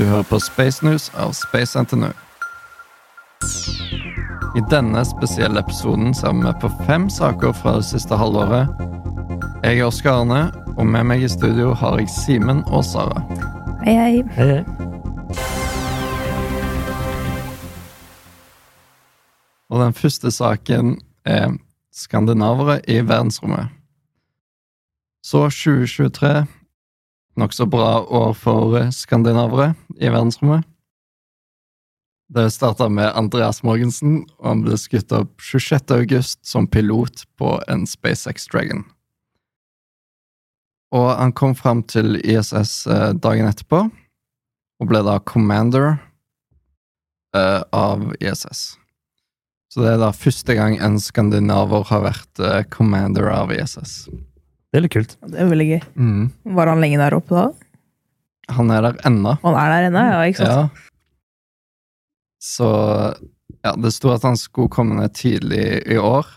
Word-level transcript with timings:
Du 0.00 0.04
hører 0.04 0.22
på 0.22 0.38
Space 0.40 0.84
News 0.86 1.10
av 1.14 1.32
Space 1.32 1.82
NTNU. 1.82 2.08
I 4.56 4.62
denne 4.70 5.02
spesielle 5.04 5.60
episoden 5.60 6.14
ser 6.16 6.32
vi 6.38 6.52
på 6.62 6.70
fem 6.86 7.10
saker 7.12 7.52
fra 7.52 7.74
det 7.76 7.84
siste 7.84 8.16
halvåret. 8.16 8.70
Jeg 9.60 9.76
er 9.76 9.84
Oskar 9.84 10.22
Arne, 10.22 10.38
og 10.78 10.86
med 10.88 11.04
meg 11.04 11.20
i 11.20 11.28
studio 11.28 11.74
har 11.76 11.98
jeg 12.00 12.08
Simen 12.08 12.62
og 12.72 12.80
Sara. 12.88 13.20
Hei, 13.84 13.92
hei. 13.98 14.22
Hei, 14.38 14.46
hei. 14.48 14.64
Og 19.68 19.84
den 19.84 19.92
første 20.00 20.32
saken 20.32 20.96
er 21.28 21.58
skandinavere 21.92 22.80
i 22.88 23.02
verdensrommet. 23.04 23.68
Så 25.20 25.44
2023 25.50 26.46
Nokså 27.40 27.64
bra 27.66 28.02
år 28.04 28.34
for 28.36 28.90
skandinavere 28.92 29.72
i 29.96 30.10
verdensrommet. 30.12 30.66
Det 32.30 32.50
starta 32.50 32.88
med 32.88 33.16
Andreas 33.16 33.62
Morgensen, 33.62 34.26
og 34.38 34.46
han 34.46 34.60
ble 34.66 34.76
skutt 34.78 35.10
opp 35.16 35.40
26. 35.40 35.94
august 35.96 36.38
som 36.46 36.68
pilot 36.68 37.24
på 37.40 37.56
en 37.72 37.86
SpaceX 37.88 38.44
Dragon. 38.52 38.84
Og 40.94 41.08
han 41.16 41.32
kom 41.32 41.56
fram 41.56 41.82
til 41.82 42.20
ISS 42.20 42.84
eh, 42.90 43.10
dagen 43.16 43.48
etterpå, 43.48 43.86
og 44.80 44.90
ble 44.90 45.02
da 45.06 45.16
commander 45.24 45.96
eh, 47.34 47.62
av 47.72 48.10
ISS. 48.20 48.74
Så 49.70 49.84
det 49.86 49.94
er 49.94 50.02
da 50.02 50.12
første 50.14 50.54
gang 50.58 50.76
en 50.82 51.00
skandinaver 51.02 51.88
har 51.88 52.04
vært 52.04 52.42
eh, 52.42 52.66
commander 52.70 53.32
av 53.32 53.54
ISS. 53.54 54.04
Det 54.70 54.78
er 54.78 54.84
litt 54.86 54.94
kult. 54.94 55.16
Det 55.26 55.40
er 55.42 55.50
veldig 55.50 55.66
gøy. 55.66 55.80
Mm. 55.98 56.24
Var 56.56 56.70
han 56.70 56.82
lenge 56.82 57.00
der 57.00 57.16
oppe 57.16 57.34
da? 57.34 57.46
Han 58.54 58.70
er 58.74 58.86
der 58.86 59.00
ennå. 59.06 59.34
Han 59.42 59.58
er 59.58 59.72
der 59.74 59.88
ennå, 59.88 60.04
ja, 60.12 60.20
ikke 60.30 60.44
sant? 60.44 60.80
Ja. 60.80 60.86
Så 62.40 62.68
ja, 63.60 63.74
det 63.76 63.92
sto 63.92 64.12
at 64.14 64.24
han 64.24 64.38
skulle 64.40 64.72
komme 64.72 64.96
ned 64.98 65.12
tidlig 65.18 65.82
i 65.90 65.98
år. 66.00 66.28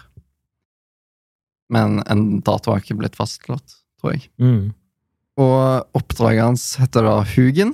Men 1.74 2.02
en 2.12 2.42
dato 2.46 2.74
har 2.74 2.84
ikke 2.84 2.98
blitt 3.00 3.18
fastslått, 3.18 3.80
tror 4.02 4.18
jeg. 4.18 4.28
Mm. 4.42 4.74
Og 5.42 5.98
oppdraget 5.98 6.44
hans 6.44 6.66
heter 6.82 7.06
da 7.08 7.16
Hugin. 7.34 7.74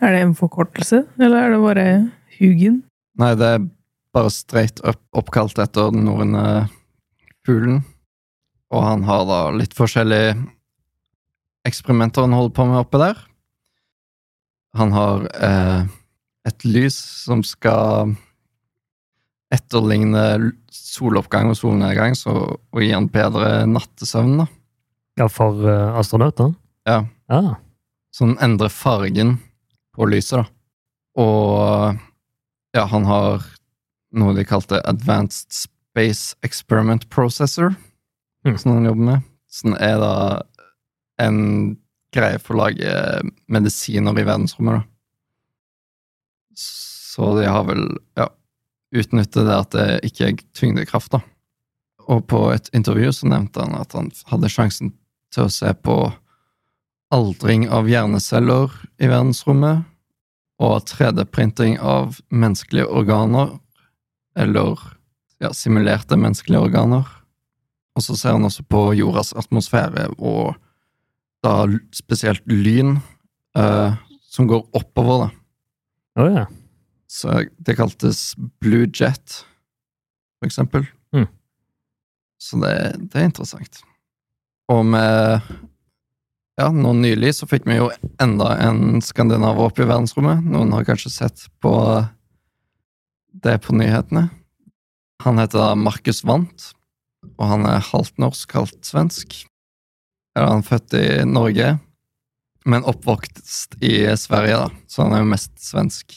Er 0.00 0.14
det 0.14 0.22
en 0.24 0.38
forkortelse, 0.38 1.04
eller 1.20 1.44
er 1.44 1.54
det 1.54 1.60
bare 1.62 1.86
Hugen? 2.38 2.80
Nei, 3.20 3.34
det 3.36 3.48
er 3.56 3.64
bare 4.16 4.30
straight 4.32 4.80
up 4.86 5.00
oppkalt 5.18 5.58
etter 5.60 5.90
den 5.92 6.06
norrøne 6.06 6.44
fuglen. 7.46 7.82
Og 8.70 8.84
han 8.86 9.04
har 9.08 9.24
da 9.26 9.40
litt 9.54 9.74
forskjellige 9.74 10.34
eksperimenter 11.66 12.26
han 12.26 12.36
holder 12.36 12.54
på 12.56 12.66
med 12.70 12.82
oppe 12.82 13.00
der. 13.02 13.18
Han 14.78 14.92
har 14.94 15.26
eh, 15.34 15.88
et 16.46 16.66
lys 16.66 16.96
som 17.26 17.42
skal 17.46 18.14
etterligne 19.50 20.52
soloppgang 20.70 21.50
og 21.50 21.58
solnedgang, 21.58 22.14
så, 22.14 22.32
og 22.54 22.82
gi 22.82 22.92
han 22.94 23.10
bedre 23.10 23.66
nattesøvn, 23.66 24.44
da. 24.44 24.46
Ja, 25.18 25.26
for 25.26 25.58
uh, 25.66 25.98
astronauter? 25.98 26.54
Ja. 26.88 27.02
Ah. 27.28 27.56
Så 28.14 28.28
den 28.28 28.38
endrer 28.42 28.70
fargen 28.72 29.36
på 29.94 30.06
lyset, 30.06 30.44
da. 30.44 30.46
Og 31.20 31.98
ja, 32.76 32.86
han 32.86 33.08
har 33.10 33.42
noe 34.14 34.34
de 34.36 34.46
kalte 34.46 34.78
Advanced 34.86 35.50
Space 35.50 36.38
Experiment 36.46 37.08
Processor, 37.10 37.74
Mm. 38.46 38.58
som 38.58 38.72
han 38.72 38.84
jobber 38.84 39.04
med. 39.04 39.26
Som 39.50 39.74
er 39.74 39.98
da 40.00 40.14
en 41.20 41.40
greie 42.14 42.38
for 42.42 42.56
å 42.56 42.62
lage 42.64 42.92
medisiner 43.50 44.16
i 44.18 44.24
verdensrommet, 44.26 44.80
da. 44.80 44.86
Så 46.56 47.34
de 47.36 47.46
har 47.46 47.66
vel, 47.68 47.84
ja, 48.18 48.28
utnyttet 48.94 49.46
det 49.46 49.56
at 49.56 49.74
det 49.74 49.88
ikke 50.08 50.30
er 50.30 50.40
tyngdekraft, 50.56 51.12
da. 51.14 51.20
Og 52.10 52.24
på 52.30 52.40
et 52.54 52.70
intervju 52.74 53.12
så 53.14 53.30
nevnte 53.30 53.62
han 53.62 53.76
at 53.78 53.94
han 53.94 54.10
hadde 54.30 54.50
sjansen 54.50 54.94
til 55.34 55.46
å 55.46 55.52
se 55.52 55.70
på 55.84 55.96
aldring 57.14 57.68
av 57.70 57.90
hjerneceller 57.90 58.72
i 59.02 59.10
verdensrommet, 59.10 59.86
og 60.60 60.84
3D-printing 60.90 61.78
av 61.80 62.18
menneskelige 62.28 62.90
organer, 62.90 63.54
eller 64.36 64.82
ja, 65.40 65.54
simulerte 65.56 66.18
menneskelige 66.20 66.60
organer. 66.68 67.06
Og 67.98 68.04
så 68.04 68.16
ser 68.16 68.36
han 68.36 68.46
også 68.46 68.64
på 68.70 68.84
jordas 68.98 69.32
atmosfære, 69.38 70.08
og 70.18 70.54
da 71.44 71.64
spesielt 71.96 72.44
lyn 72.50 72.98
eh, 73.58 73.98
som 74.30 74.48
går 74.50 74.62
oppover, 74.76 75.26
da. 75.26 75.30
Å 76.20 76.28
ja. 76.30 76.46
Så 77.10 77.42
det 77.58 77.74
kaltes 77.78 78.34
Blue 78.62 78.86
Jet, 78.86 79.40
for 80.38 80.46
eksempel. 80.46 80.86
Mm. 81.16 81.26
Så 82.40 82.60
det, 82.62 82.74
det 83.10 83.18
er 83.18 83.30
interessant. 83.30 83.82
Og 84.70 84.84
med 84.86 85.42
Ja, 86.60 86.68
nå 86.76 86.92
nylig 86.92 87.32
så 87.38 87.46
fikk 87.48 87.64
vi 87.64 87.78
jo 87.78 87.86
enda 88.20 88.52
en 88.60 89.00
skandinaver 89.02 89.70
opp 89.70 89.78
i 89.80 89.86
verdensrommet. 89.88 90.44
Noen 90.44 90.74
har 90.76 90.84
kanskje 90.84 91.12
sett 91.14 91.46
på 91.64 91.72
det 93.32 93.54
på 93.64 93.72
nyhetene. 93.78 94.26
Han 95.24 95.40
heter 95.40 95.72
Markus 95.80 96.20
Wandt, 96.28 96.74
og 97.40 97.46
han 97.48 97.64
er 97.68 97.80
halvt 97.90 98.18
norsk, 98.20 98.52
halvt 98.52 98.80
svensk. 98.84 99.38
Eller 100.36 100.52
han 100.52 100.62
er 100.62 100.68
født 100.68 100.96
i 100.98 101.06
Norge, 101.26 101.70
men 102.68 102.84
oppvokst 102.86 103.78
i 103.82 104.04
Sverige, 104.20 104.58
da, 104.66 104.82
så 104.90 105.06
han 105.06 105.16
er 105.16 105.24
jo 105.24 105.30
mest 105.32 105.54
svensk. 105.64 106.12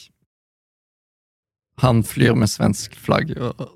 Han 1.81 2.03
flyr 2.05 2.35
med 2.37 2.51
svensk 2.51 2.93
flagg, 3.01 3.31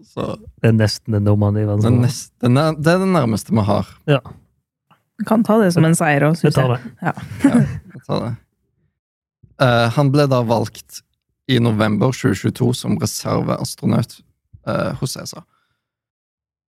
så 0.06 0.36
Det 0.62 0.70
er 0.70 0.76
nesten 0.78 1.16
en 1.18 1.26
nordmann 1.26 1.56
i 1.58 1.64
det 1.64 1.66
er, 1.66 1.72
verdensrommet. 1.72 2.20
det, 2.44 2.84
det 2.86 2.92
er 2.94 3.00
det 3.02 3.08
nærmeste 3.16 3.56
vi 3.56 3.64
har. 3.66 3.90
Ja, 4.12 4.20
Kan 5.26 5.42
ta 5.48 5.56
det 5.64 5.72
som 5.74 5.86
en 5.88 5.96
seier 5.98 6.28
òg, 6.28 6.36
syns 6.38 6.60
jeg. 6.60 6.76
det. 6.76 6.92
Ja, 7.02 7.14
jeg 7.96 8.04
tar 8.06 8.20
det. 8.28 8.34
Uh, 9.58 9.88
han 9.96 10.12
ble 10.14 10.28
da 10.30 10.44
valgt 10.46 11.00
i 11.50 11.58
november 11.64 12.12
2022 12.14 12.68
som 12.78 13.00
reserveastronaut 13.02 14.20
uh, 14.70 14.92
hos 15.00 15.16
ESA. 15.18 15.42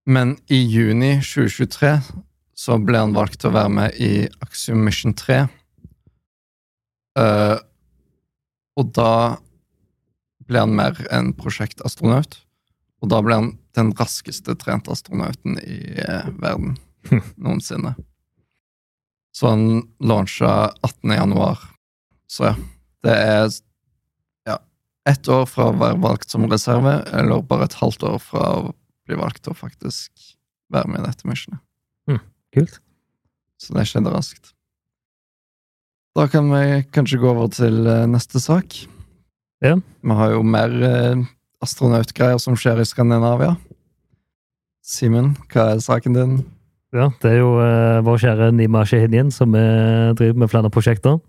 Men 0.10 0.38
i 0.48 0.58
juni 0.58 1.20
2023 1.22 1.90
så 2.58 2.78
ble 2.82 2.98
han 2.98 3.12
valgt 3.14 3.44
til 3.44 3.52
å 3.52 3.58
være 3.60 3.74
med 3.76 3.98
i 4.02 4.26
Axiom 4.42 4.82
Mission 4.82 5.14
3. 5.14 5.44
Uh, 7.20 7.62
og 8.80 8.90
da 8.98 9.12
ble 10.50 10.64
han 10.64 10.74
mer 10.80 10.98
en 11.14 11.30
prosjektastronaut. 11.38 12.40
Og 13.04 13.14
da 13.14 13.22
ble 13.22 13.38
han 13.38 13.52
den 13.78 13.94
raskeste 14.00 14.58
trente 14.58 14.90
astronauten 14.90 15.62
i 15.62 15.78
uh, 16.02 16.34
verden 16.42 16.74
noensinne. 17.46 17.94
Så 19.30 19.54
han 19.54 19.86
launcha 20.02 20.72
18. 20.82 21.16
januar. 21.20 21.62
Så 22.26 22.50
ja, 22.50 22.58
det 23.06 23.14
er 23.30 23.46
ja, 24.50 24.58
ett 25.06 25.30
år 25.30 25.46
fra 25.54 25.70
å 25.70 25.80
være 25.86 26.02
valgt 26.02 26.34
som 26.34 26.50
reserve, 26.50 26.98
eller 27.14 27.46
bare 27.46 27.70
et 27.70 27.78
halvt 27.78 28.10
år 28.10 28.22
fra 28.26 28.52
å 28.58 28.70
bli 29.10 29.18
valgt 29.20 29.50
å 29.50 29.58
faktisk 29.58 30.30
være 30.70 30.94
med 30.94 31.02
i 31.02 31.10
dette 31.10 31.28
missionet. 31.28 31.66
Kult. 32.56 32.80
Så 33.62 33.76
det 33.76 33.86
skjedde 33.90 34.14
raskt. 34.14 34.54
Da 36.18 36.26
kan 36.32 36.50
vi 36.50 36.84
kanskje 36.94 37.20
gå 37.22 37.30
over 37.30 37.50
til 37.54 37.86
eh, 37.88 38.08
neste 38.10 38.42
sak. 38.42 38.80
Ja. 39.64 39.76
Vi 39.78 40.16
har 40.22 40.34
jo 40.34 40.42
mer 40.44 40.74
eh, 40.84 41.26
astronautgreier 41.64 42.40
som 42.42 42.58
skjer 42.58 42.82
i 42.82 42.88
Skandinavia. 42.88 43.54
Simen, 44.86 45.36
hva 45.52 45.76
er 45.76 45.84
saken 45.86 46.18
din? 46.18 46.40
Ja, 46.96 47.12
det 47.22 47.36
er 47.36 47.44
jo 47.44 47.52
eh, 47.62 48.00
vår 48.06 48.24
kjære 48.24 48.50
Nima 48.58 48.82
Shehinyan 48.90 49.30
som 49.34 49.54
eh, 49.56 50.10
driver 50.18 50.42
med 50.42 50.52
flere 50.52 50.72
prosjekter. 50.74 51.20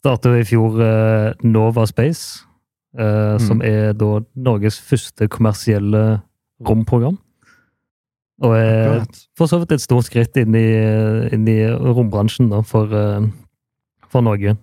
Startet 0.00 0.32
jo 0.32 0.40
i 0.40 0.48
fjor 0.48 0.80
eh, 0.80 1.44
Nova 1.44 1.84
Space, 1.90 2.46
eh, 2.96 3.36
som 3.42 3.60
er 3.60 3.92
da 3.92 4.22
Norges 4.32 4.80
første 4.80 5.28
kommersielle 5.28 6.22
romprogram. 6.66 7.18
Og 8.40 8.54
er 8.56 9.04
for 9.36 9.46
så 9.50 9.58
vidt 9.60 9.72
et 9.72 9.82
stort 9.84 10.06
skritt 10.08 10.36
inn 10.40 10.54
i, 10.56 10.66
inn 11.34 11.46
i 11.48 11.58
rombransjen 11.68 12.48
da, 12.50 12.62
for, 12.64 12.88
eh, 12.96 13.26
for 14.08 14.24
Norge. 14.24 14.56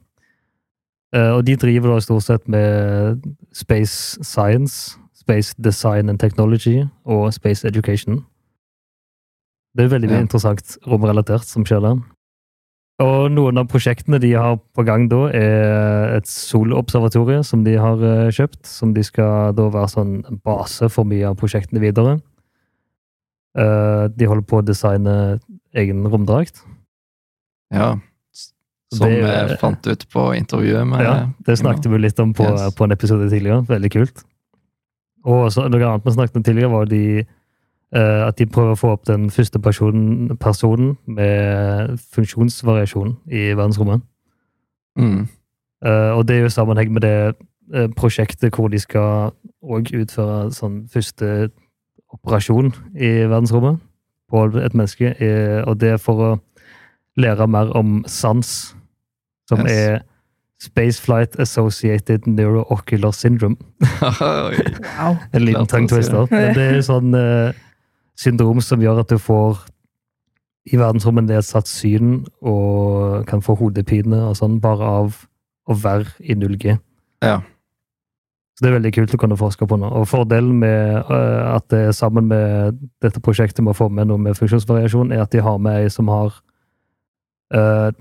Eh, 1.13 1.31
og 1.31 1.45
de 1.45 1.55
driver 1.55 1.93
da 1.93 1.99
stort 2.01 2.25
sett 2.25 2.47
med 2.49 3.21
space 3.53 4.17
science, 4.25 4.97
space 5.15 5.53
design 5.61 6.09
and 6.09 6.19
technology 6.19 6.83
og 7.05 7.33
space 7.33 7.67
education. 7.67 8.25
Det 9.77 9.85
er 9.85 9.93
veldig 9.93 10.09
mye 10.09 10.17
Ja. 10.17 10.25
interessant 10.25 10.77
romrelatert 10.87 11.45
som 11.45 11.63
skjer 11.63 11.81
der. 11.81 12.01
Og 13.03 13.27
noen 13.29 13.59
av 13.61 13.67
prosjektene 13.69 14.17
de 14.19 14.31
har 14.33 14.55
på 14.73 14.83
gang 14.87 15.03
da, 15.11 15.27
er 15.37 16.15
et 16.17 16.25
solobservatorie 16.31 17.43
som 17.45 17.61
de 17.65 17.75
har 17.77 18.01
eh, 18.01 18.31
kjøpt, 18.33 18.63
som 18.65 18.95
de 18.95 19.03
skal 19.05 19.53
da 19.57 19.67
være 19.69 19.91
sånn 19.93 20.15
base 20.41 20.89
for 20.89 21.05
mye 21.05 21.27
av 21.29 21.37
prosjektene 21.37 21.83
videre. 21.83 22.15
Eh, 23.57 24.07
De 24.17 24.25
holder 24.29 24.47
på 24.49 24.61
å 24.61 24.65
designe 24.65 25.13
egen 25.77 26.01
romdrakt. 26.09 26.63
Ja. 27.73 27.99
Som 28.93 29.09
Det- 29.11 29.49
vi 29.51 29.55
fant 29.61 29.85
ut 29.87 30.07
på 30.09 30.33
intervjuet 30.33 30.87
med 30.87 31.01
Ja, 31.03 31.27
det 31.45 31.59
snakket 31.59 31.91
vi 31.91 31.97
litt 31.99 32.19
om 32.19 32.33
på, 32.33 32.43
Yes. 32.49 32.73
på 32.73 32.83
en 32.85 32.91
episode 32.91 33.29
tidligere. 33.29 33.65
Veldig 33.67 33.91
kult. 33.91 34.23
Og 35.25 35.51
så, 35.51 35.69
noe 35.69 35.81
annet 35.85 36.03
vi 36.05 36.11
snakket 36.11 36.35
om 36.37 36.43
tidligere, 36.43 36.71
var 36.71 36.85
de, 36.85 37.27
at 38.27 38.37
de 38.39 38.45
prøver 38.45 38.71
å 38.75 38.79
få 38.79 38.89
opp 38.97 39.05
den 39.07 39.29
første 39.31 39.59
personen, 39.63 40.37
personen 40.37 40.97
med 41.07 41.93
funksjonsvariasjon 42.15 43.13
i 43.31 43.45
verdensrommet. 43.55 44.01
Mm. 44.99 45.27
Eh, 45.85 46.11
og 46.17 46.27
det 46.27 46.35
er 46.35 46.39
jo 46.39 46.49
i 46.51 46.55
sammenheng 46.57 46.91
med 46.93 47.01
det 47.05 47.13
eh, 47.73 47.87
prosjektet 47.95 48.55
hvor 48.55 48.67
de 48.73 48.79
skal 48.79 49.31
òg 49.63 49.91
utføre 49.93 50.51
sånn 50.51 50.81
første 50.91 51.49
operasjon 52.13 52.73
i 52.95 53.13
verdensrommet 53.29 53.79
på 54.31 54.43
et 54.59 54.73
menneske. 54.75 55.13
eh, 55.23 55.61
og 55.67 55.79
det 55.79 55.89
er 55.95 55.97
for 56.01 56.23
å 56.25 56.33
lære 57.17 57.47
mer 57.47 57.71
om 57.77 58.03
SANS, 58.07 58.73
som 59.49 59.59
Yes. 59.63 59.71
er 59.71 59.99
Spaceflight 60.61 61.39
Associated 61.39 62.25
Neuroocular 62.27 63.11
Syndrome. 63.13 63.55
Wow. 64.99 65.15
En 65.33 65.41
liten 65.41 65.67
tongue 65.67 65.87
twister. 65.87 66.25
Men 66.31 66.55
det 66.55 66.63
er 66.63 66.75
jo 66.75 66.81
sånn 66.81 67.13
eh, 67.15 67.53
syndrom 68.17 68.61
som 68.63 68.81
gjør 68.81 69.03
at 69.03 69.11
du 69.11 69.17
får 69.21 69.65
i 70.67 70.79
verdensrommet 70.79 71.29
nedsatt 71.29 71.69
syn 71.69 72.25
og 72.41 73.23
kan 73.29 73.43
få 73.43 73.55
hodepine 73.59 74.19
og 74.27 74.35
sånn, 74.39 74.59
bare 74.63 74.89
av 75.01 75.21
å 75.67 75.75
være 75.77 76.09
i 76.23 76.35
0G. 76.35 76.75
Ja. 77.23 77.39
Så 78.57 78.65
det 78.65 78.71
er 78.71 78.77
veldig 78.79 78.91
kult 78.95 79.13
å 79.13 79.19
kunne 79.21 79.37
forske 79.37 79.67
på 79.69 79.77
nå. 79.77 79.89
Og 79.99 80.07
fordelen 80.09 80.57
med 80.63 80.97
eh, 80.97 81.43
at 81.53 81.67
det 81.69 81.93
sammen 81.95 82.25
med 82.31 82.79
dette 83.05 83.21
prosjektet 83.23 83.61
med 83.63 83.75
å 83.75 83.77
få 83.77 83.89
med 83.93 84.09
noe 84.09 84.21
med 84.21 84.37
funksjonsvariasjon, 84.39 85.13
er 85.13 85.23
at 85.23 85.35
de 85.35 85.43
har 85.45 85.59
med 85.61 85.83
ei 85.83 85.91
som 85.93 86.09
har 86.09 86.33
uh, 87.53 87.91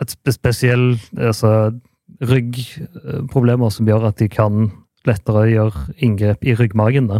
et 0.00 0.16
spesiell 0.32 0.94
altså, 1.12 1.74
ryggproblemer 2.24 3.70
som 3.74 3.90
gjør 3.90 4.08
at 4.08 4.18
de 4.22 4.30
kan 4.32 4.70
lettere 5.04 5.46
gjøre 5.52 5.94
inngrep 6.00 6.48
i 6.48 6.56
ryggmargen. 6.56 7.12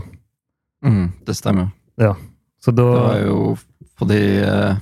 Mm, 0.84 1.10
det 1.28 1.36
stemmer. 1.36 1.68
Så 2.64 2.73
da 2.75 2.82
Det 2.82 3.02
var 3.05 3.20
jo 3.26 3.38
fordi 4.00 4.20
eh, 4.43 4.76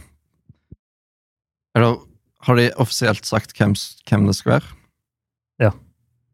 Eller 1.77 1.97
har 2.47 2.57
de 2.59 2.69
offisielt 2.83 3.25
sagt 3.29 3.53
hvem, 3.59 3.75
hvem 4.09 4.27
det 4.27 4.35
skal 4.39 4.53
være? 4.57 4.71
Ja. 5.63 5.71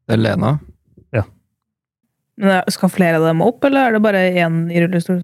Det 0.09 0.17
er 0.17 0.23
Lena? 0.23 0.59
Men 2.39 2.53
er- 2.55 2.71
skal 2.71 2.89
flere 2.89 3.19
av 3.19 3.25
dem 3.27 3.41
opp, 3.43 3.65
eller 3.67 3.89
er 3.89 3.93
det 3.97 4.03
bare 4.05 4.21
én 4.31 4.69
i 4.71 4.79
rullestol? 4.79 5.17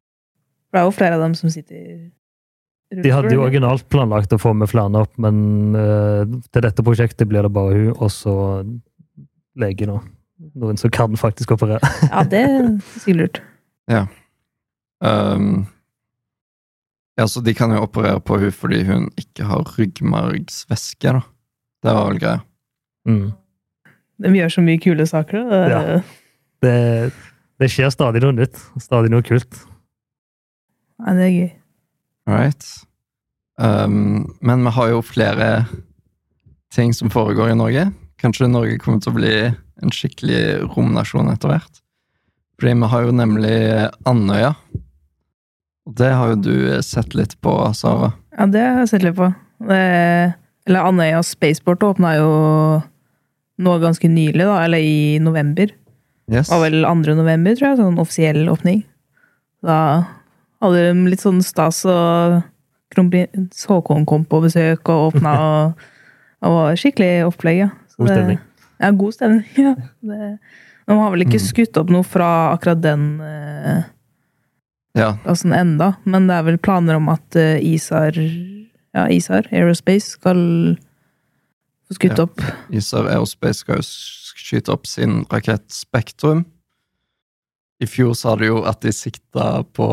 For 0.67 0.75
det 0.75 0.81
er 0.81 0.89
jo 0.89 0.95
flere 0.97 1.15
av 1.15 1.21
dem 1.23 1.35
som 1.39 1.49
sitter 1.53 1.77
i 1.77 1.85
rullestol. 1.95 3.05
De 3.05 3.13
hadde 3.15 3.31
jo 3.37 3.45
originalt 3.45 3.85
planlagt 3.89 4.35
å 4.35 4.41
få 4.43 4.51
med 4.59 4.67
flere 4.73 4.99
opp, 4.99 5.13
men 5.23 5.77
eh, 5.79 6.25
til 6.51 6.65
dette 6.67 6.83
prosjektet 6.83 7.31
blir 7.31 7.47
det 7.47 7.53
bare 7.55 7.77
hun, 7.79 7.93
og 7.95 8.11
så 8.11 8.35
lege 9.63 9.87
nå. 9.87 10.01
Noen 10.59 10.77
som 10.77 10.91
kan 10.91 11.15
faktisk 11.17 11.55
operere. 11.55 11.79
Ja, 12.11 12.25
det 12.27 12.43
er 12.43 12.67
sikkert 12.99 13.21
lurt. 13.23 13.41
Um, 15.05 15.67
ja, 17.19 17.29
så 17.29 17.43
de 17.45 17.55
kan 17.55 17.73
jo 17.75 17.85
operere 17.85 18.23
på 18.25 18.39
hun 18.43 18.55
fordi 18.55 18.83
hun 18.89 19.07
ikke 19.21 19.47
har 19.47 19.69
ryggmargsvæske, 19.77 21.13
da. 21.19 21.23
Det 21.85 21.93
var 21.93 22.09
vel 22.09 22.21
greia. 22.23 22.41
Mm. 23.05 23.29
De 24.25 24.33
gjør 24.39 24.55
så 24.55 24.65
mye 24.65 24.81
kule 24.81 25.07
saker. 25.07 25.45
da. 25.51 25.61
Ja. 25.69 26.01
Det, 26.65 26.79
det 27.61 27.71
skjer 27.71 27.93
stadig 27.93 28.23
noe 28.25 28.35
nytt. 28.39 28.59
Stadig 28.81 29.13
noe 29.13 29.25
kult. 29.27 29.61
Ja, 31.03 31.13
det 31.13 31.27
er 31.27 31.35
gøy. 31.35 31.51
Right. 32.31 32.69
Um, 33.61 34.25
men 34.41 34.65
vi 34.65 34.73
har 34.75 34.95
jo 34.95 35.05
flere 35.05 35.51
ting 36.75 36.95
som 36.97 37.13
foregår 37.13 37.53
i 37.53 37.59
Norge. 37.59 37.87
Kanskje 38.23 38.49
Norge 38.49 38.79
kommer 38.83 39.03
til 39.05 39.13
å 39.13 39.19
bli 39.19 39.35
en 39.85 39.93
skikkelig 39.95 40.71
romnasjon 40.73 41.31
etter 41.35 41.53
hvert. 41.53 41.83
Fordi 42.59 42.75
vi 42.81 42.91
har 42.95 43.07
jo 43.07 43.15
nemlig 43.15 43.57
Andøya. 44.09 44.55
Det 45.87 46.11
har 46.17 46.29
jo 46.33 46.37
du 46.41 46.83
sett 46.83 47.15
litt 47.15 47.35
på, 47.45 47.53
Sara. 47.77 48.13
Ja, 48.39 48.47
det 48.47 48.61
har 48.65 48.79
jeg 48.85 48.89
sett 48.95 49.03
litt 49.05 49.17
på. 49.19 49.29
Det, 49.69 49.81
eller 50.67 50.81
Andøya 50.89 51.21
Spaceport 51.23 51.83
åpna 51.85 52.15
jo 52.17 52.31
nå 53.63 53.75
ganske 53.83 54.09
nylig, 54.11 54.41
da, 54.49 54.57
eller 54.65 54.79
i 54.83 55.19
november. 55.23 55.69
Yes. 56.33 56.49
Det 56.49 56.57
var 56.57 56.65
vel 56.71 56.81
2. 56.89 57.15
november, 57.21 57.55
tror 57.59 57.69
jeg, 57.69 57.79
sånn 57.83 58.01
offisiell 58.01 58.49
åpning. 58.49 58.81
Da 59.65 59.77
hadde 60.65 60.87
de 60.89 61.05
litt 61.13 61.21
sånn 61.23 61.43
stas, 61.45 61.83
og 61.85 62.41
kronprins 62.95 63.67
Haakon 63.69 64.07
kom 64.09 64.25
på 64.25 64.41
besøk 64.45 64.89
og 64.89 65.13
åpna, 65.13 65.37
og 65.45 65.85
det 66.45 66.53
var 66.57 66.81
skikkelig 66.81 67.13
opplegg, 67.29 67.59
ja. 67.67 67.71
Så 67.93 68.01
God 68.03 68.09
det- 68.09 68.17
stemning. 68.19 68.39
Ja, 68.81 68.91
god 68.91 69.15
stemning. 69.15 69.45
Ja. 69.61 69.75
Det, 70.03 70.39
de 70.89 70.97
har 70.99 71.11
vel 71.15 71.23
ikke 71.25 71.39
Mm. 71.41 71.47
skutt 71.49 71.77
opp 71.81 71.89
noe 71.93 72.03
fra 72.05 72.31
akkurat 72.57 72.81
den 72.83 73.21
eh, 73.25 73.85
Ja, 74.95 75.17
plassen 75.25 75.53
enda, 75.57 75.95
men 76.07 76.29
det 76.31 76.37
er 76.39 76.45
vel 76.47 76.59
planer 76.63 77.01
om 77.01 77.09
at 77.11 77.35
uh, 77.39 77.57
ISAR, 77.59 78.15
ja, 78.95 79.07
ISAR 79.11 79.49
Aerospace 79.51 80.15
skal 80.21 80.43
få 81.89 81.97
skutt 81.99 82.19
Ja. 82.21 82.27
opp. 82.29 82.43
ISAR 82.71 83.09
Aerospace 83.11 83.65
skal 83.65 83.81
jo 83.81 83.87
skyte 83.89 84.71
opp 84.75 84.87
sin 84.87 85.25
rakett 85.33 85.67
Spektrum. 85.75 86.45
I 87.83 87.89
fjor 87.91 88.15
sa 88.15 88.37
de 88.39 88.47
jo 88.53 88.61
at 88.71 88.85
de 88.87 88.93
sikta 88.95 89.65
på 89.75 89.89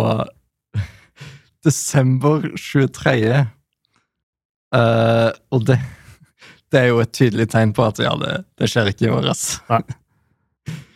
desember 1.65 2.45
23. 2.56 3.42
Uh, 4.71 5.31
og 5.51 5.65
det, 5.68 5.80
det 6.71 6.83
er 6.83 6.92
jo 6.92 7.01
et 7.03 7.12
tydelig 7.18 7.50
tegn 7.51 7.74
på 7.75 7.88
at 7.89 8.00
ja, 8.06 8.13
det, 8.21 8.36
det 8.62 8.69
skjer 8.71 8.94
ikke 8.94 9.09
i 9.09 9.12
år, 9.18 9.31
ass. 9.33 9.57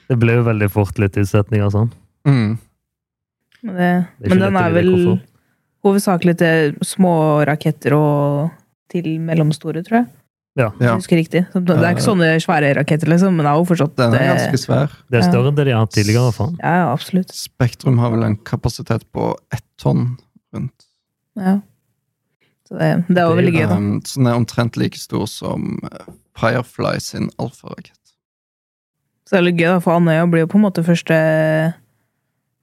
Det 0.06 0.20
ble 0.22 0.38
jo 0.38 0.46
veldig 0.46 0.70
fort 0.70 1.02
litt 1.02 1.18
utsetninger 1.18 1.74
sånn. 1.74 1.90
Mm. 2.30 2.56
Men, 3.66 3.80
det, 3.80 3.94
Det 4.22 4.30
men 4.32 4.44
den 4.44 4.60
er 4.62 4.76
vel 4.76 4.92
hovedsakelig 5.86 6.38
til 6.42 6.78
små 6.86 7.16
raketter 7.48 7.96
og 7.98 8.54
til 8.92 9.16
mellomstore, 9.22 9.84
tror 9.86 10.04
jeg. 10.04 10.08
Ja. 10.56 10.70
Ja. 10.80 10.86
jeg 10.86 11.02
husker 11.02 11.20
riktig. 11.20 11.42
Det 11.52 11.76
er 11.76 11.90
ikke 11.92 12.06
sånne 12.06 12.30
svære 12.40 12.72
raketter, 12.78 13.10
liksom, 13.12 13.36
men 13.36 13.44
det 13.44 13.52
er 13.52 13.60
jo 13.60 13.66
fortsatt 13.68 13.98
Den 14.00 14.14
er 14.16 14.22
eh, 14.24 14.30
ganske 14.32 14.60
svær. 14.62 14.94
Det 15.12 15.20
er 15.20 15.26
større 15.28 15.52
enn 15.52 15.58
det 15.58 15.66
de 15.68 15.74
har 15.76 15.84
hatt 15.84 15.96
tidligere. 15.98 16.32
fall. 16.38 16.54
Ja, 16.62 16.92
absolutt. 16.94 17.34
Spektrum 17.36 18.00
har 18.00 18.14
vel 18.14 18.24
en 18.24 18.38
kapasitet 18.48 19.04
på 19.12 19.34
ett 19.52 19.66
tonn 19.82 20.14
rundt. 20.56 20.88
Ja. 21.36 21.58
Så 22.70 22.80
det, 22.80 22.88
det 23.10 23.20
er 23.20 23.28
jo 23.28 23.36
veldig 23.42 23.54
gøy, 23.58 23.66
da. 23.68 23.76
Um, 23.82 24.00
så 24.08 24.22
den 24.22 24.32
er 24.32 24.40
omtrent 24.40 24.80
like 24.80 24.98
stor 24.98 25.28
som 25.30 25.76
eh, 25.92 26.08
Firefly 26.40 26.96
sin 27.04 27.28
alfarakett. 27.36 28.00
Så 29.28 29.36
det 29.36 29.42
er 29.42 29.48
litt 29.50 29.60
gøy, 29.60 29.68
da, 29.74 29.82
for 29.84 30.00
Andøya 30.00 30.24
blir 30.32 30.46
jo 30.46 30.54
på 30.56 30.62
en 30.62 30.66
måte 30.70 30.86
første 30.88 31.20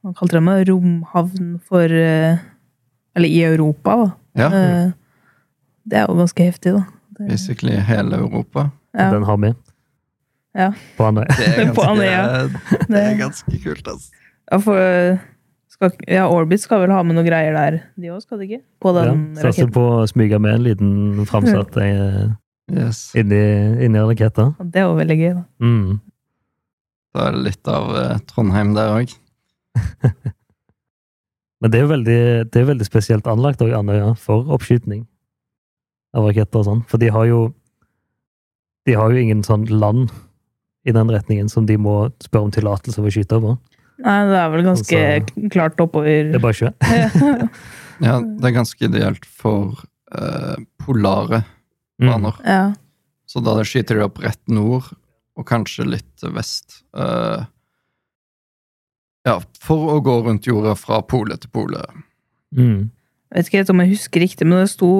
Hva 0.02 0.12
kalte 0.18 0.38
det 0.40 0.42
det? 0.46 0.68
Romhavn 0.72 1.52
for 1.68 1.84
eh, 1.94 2.38
Eller 3.14 3.28
i 3.28 3.42
Europa, 3.46 3.96
da. 3.96 4.10
Ja, 4.38 4.48
Eh, 4.52 4.92
Det 5.84 5.98
er 5.98 6.06
jo 6.08 6.14
ganske 6.14 6.44
heftig, 6.46 6.72
da. 6.76 6.84
Det, 7.18 7.28
basically 7.28 7.74
hele 7.76 8.16
Europa. 8.16 8.70
ja, 8.94 9.10
Den 9.10 9.24
har 9.24 9.36
vi. 9.42 9.52
Ja. 10.54 10.72
På 10.96 11.04
Andøya. 11.08 11.26
Det 12.48 12.86
det 12.92 13.02
er 13.02 13.16
ganske 13.18 13.58
kult, 13.64 13.86
altså. 13.88 14.10
ja, 14.50 14.58
for 14.58 14.76
eh, 14.78 15.18
skal, 15.72 15.90
ja, 16.08 16.26
Orbit 16.28 16.60
skal 16.60 16.80
vel 16.84 16.90
ha 16.92 17.02
med 17.02 17.16
noen 17.16 17.26
greier 17.26 17.52
der, 17.56 17.78
de 17.96 18.10
òg, 18.12 18.20
skal 18.22 18.38
de 18.38 18.44
ikke? 18.50 18.62
På 18.80 18.92
Ja, 18.94 19.06
den 19.10 19.34
Satser 19.34 19.48
raketten. 19.48 19.72
på 19.72 19.84
å 20.02 20.06
smyge 20.10 20.38
med 20.40 20.54
en 20.54 20.62
liten 20.66 21.26
framsatt 21.26 21.78
Yes. 22.72 23.10
inni, 23.18 23.40
inni 23.84 23.98
raketta. 23.98 24.54
Det 24.62 24.80
er 24.80 24.86
jo 24.86 24.94
veldig 24.96 25.16
gøy, 25.18 25.32
da. 25.34 25.44
Mm. 25.60 26.00
Da 27.14 27.26
er 27.28 27.32
det 27.36 27.42
litt 27.48 27.68
av 27.68 27.90
eh, 27.96 28.18
Trondheim 28.30 28.70
der 28.76 28.92
òg. 29.00 29.16
Men 31.62 31.70
det 31.70 31.78
er 31.78 31.84
jo 31.84 31.92
veldig, 31.92 32.20
det 32.50 32.60
er 32.60 32.68
veldig 32.72 32.86
spesielt 32.88 33.28
anlagt 33.30 33.62
òg, 33.62 33.70
Andøya 33.76 34.12
for 34.18 34.48
oppskytning 34.54 35.04
av 36.16 36.26
raketter 36.26 36.58
og 36.62 36.66
sånn. 36.66 36.80
For 36.90 36.98
de 37.02 37.10
har 37.14 37.28
jo 37.30 37.42
de 38.88 38.96
har 38.98 39.12
jo 39.14 39.20
ingen 39.22 39.44
sånn 39.46 39.68
land 39.70 40.10
i 40.82 40.90
den 40.94 41.10
retningen 41.14 41.46
som 41.52 41.68
de 41.68 41.76
må 41.78 42.08
spørre 42.24 42.48
om 42.48 42.54
tillatelse 42.54 42.98
for 42.98 43.06
å 43.06 43.12
skyte 43.14 43.38
på. 43.44 43.52
Nei, 44.02 44.16
det 44.26 44.38
er 44.40 44.48
vel 44.50 44.64
ganske 44.66 44.98
Altså- 44.98 45.50
klart 45.54 45.78
oppover 45.84 46.32
Det 46.32 46.34
er 46.34 46.42
bare 46.42 46.58
sjø. 46.58 46.72
Ja, 48.02 48.16
det 48.18 48.48
er 48.48 48.54
ganske 48.56 48.82
ideelt 48.88 49.24
for 49.28 49.76
uh, 50.10 50.56
polare 50.82 51.44
Mm. 52.02 52.24
ja. 52.42 52.72
Så 53.30 53.38
da 53.44 53.52
skyter 53.62 53.94
de 53.94 54.02
opp 54.02 54.18
rett 54.18 54.40
nord, 54.50 54.88
og 55.38 55.46
kanskje 55.46 55.84
litt 55.86 56.24
vest. 56.34 56.80
Eh, 56.96 57.44
ja, 59.28 59.36
for 59.62 59.78
å 59.94 59.96
gå 60.02 60.14
rundt 60.26 60.46
jorda 60.48 60.72
fra 60.78 60.96
pole 61.06 61.34
til 61.38 61.50
pole. 61.54 61.78
Mm. 62.56 62.90
Jeg 63.32 63.38
vet 63.38 63.46
ikke 63.48 63.60
helt 63.62 63.72
om 63.72 63.80
jeg 63.84 63.92
husker 63.94 64.18
riktig, 64.24 64.44
men 64.48 64.56
det 64.60 64.70
sto 64.74 64.90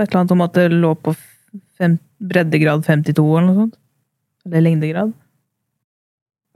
et 0.00 0.08
eller 0.08 0.20
annet 0.22 0.34
om 0.34 0.44
at 0.46 0.54
det 0.58 0.66
lå 0.72 0.90
på 0.98 1.10
fem, 1.78 1.94
breddegrad 2.18 2.80
52 2.86 3.26
eller 3.36 3.46
noe 3.46 3.58
sånt. 3.60 3.76
Eller 4.46 4.60
lengdegrad. 4.64 5.10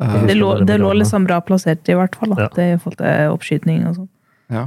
Eh, 0.00 0.26
Det 0.26 0.34
lå, 0.38 0.48
det 0.66 0.76
lå 0.80 0.90
liksom 0.96 1.26
bra 1.28 1.38
plassert, 1.44 1.84
i 1.88 1.94
hvert 1.98 2.14
fall. 2.16 2.30
Da. 2.34 2.38
Ja. 2.42 2.48
Det 2.56 2.66
i 2.72 2.78
forhold 2.80 2.98
til 3.02 3.30
oppskyting 3.36 3.78
og 3.86 3.92
sånn. 4.00 4.10
ja. 4.50 4.64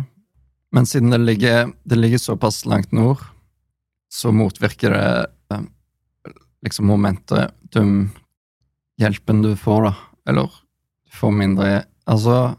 Men 0.74 0.86
siden 0.90 1.10
det 1.14 1.20
ligger, 1.22 1.70
det 1.86 1.98
ligger 2.00 2.18
såpass 2.18 2.66
langt 2.66 2.92
nord, 2.92 3.18
så 4.10 4.32
motvirker 4.34 4.90
det 4.90 5.26
liksom 5.52 5.70
liksom 6.64 6.88
momentum-hjelpen 6.88 9.42
du 9.44 9.56
får, 9.56 9.84
da. 9.84 9.94
Eller 10.30 10.44
du 10.50 11.12
får 11.14 11.32
mindre 11.32 11.84
Altså, 12.10 12.56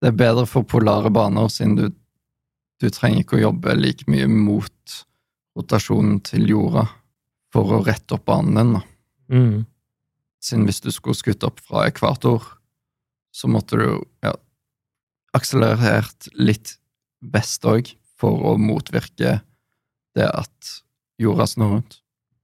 det 0.00 0.12
er 0.12 0.20
bedre 0.20 0.46
for 0.48 0.64
polare 0.68 1.12
baner, 1.12 1.50
siden 1.52 1.76
du, 1.76 1.86
du 2.80 2.88
trenger 2.92 3.24
ikke 3.24 3.38
å 3.38 3.44
jobbe 3.48 3.76
like 3.76 4.08
mye 4.10 4.28
mot 4.30 4.96
rotasjonen 5.58 6.20
til 6.24 6.48
jorda 6.48 6.86
for 7.52 7.74
å 7.74 7.82
rette 7.84 8.16
opp 8.16 8.28
banen 8.30 8.56
din, 8.56 8.74
da. 8.78 8.82
Mm. 9.30 9.56
Siden 10.40 10.66
hvis 10.68 10.80
du 10.80 10.88
skulle 10.94 11.18
skutt 11.18 11.44
opp 11.46 11.60
fra 11.66 11.84
ekvator, 11.90 12.46
så 13.34 13.50
måtte 13.50 13.78
du 13.78 13.88
ja, 14.24 14.32
akselerert 15.36 16.30
litt 16.38 16.76
vest 17.20 17.66
òg, 17.68 17.92
for 18.20 18.42
å 18.50 18.56
motvirke 18.60 19.38
det 20.16 20.26
at 20.28 20.72
jorda 21.20 21.46
snur 21.48 21.76
rundt. 21.76 22.00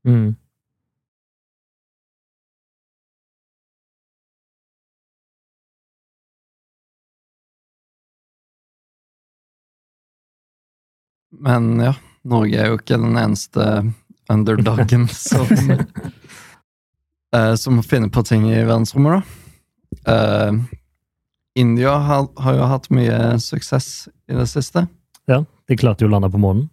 Mm. 0.09 0.37
Men 11.33 11.81
ja, 11.83 11.95
Norge 12.27 12.59
er 12.61 12.71
jo 12.71 12.79
ikke 12.81 12.99
den 13.01 13.17
eneste 13.19 13.67
underdogen 14.33 15.07
som 15.13 15.47
eh, 17.35 17.55
Som 17.59 17.83
finner 17.83 18.11
på 18.13 18.25
ting 18.27 18.49
i 18.51 18.63
verdensrommet, 18.63 19.21
da. 19.21 19.43
Uh, 20.07 20.59
India 21.57 21.95
har, 22.03 22.27
har 22.43 22.57
jo 22.59 22.69
hatt 22.69 22.89
mye 22.95 23.19
suksess 23.41 24.09
i 24.29 24.37
det 24.37 24.47
siste. 24.51 24.85
Ja, 25.31 25.41
de 25.67 25.79
klarte 25.79 26.05
jo 26.05 26.11
å 26.11 26.13
lande 26.13 26.31
på 26.31 26.41
månen. 26.43 26.67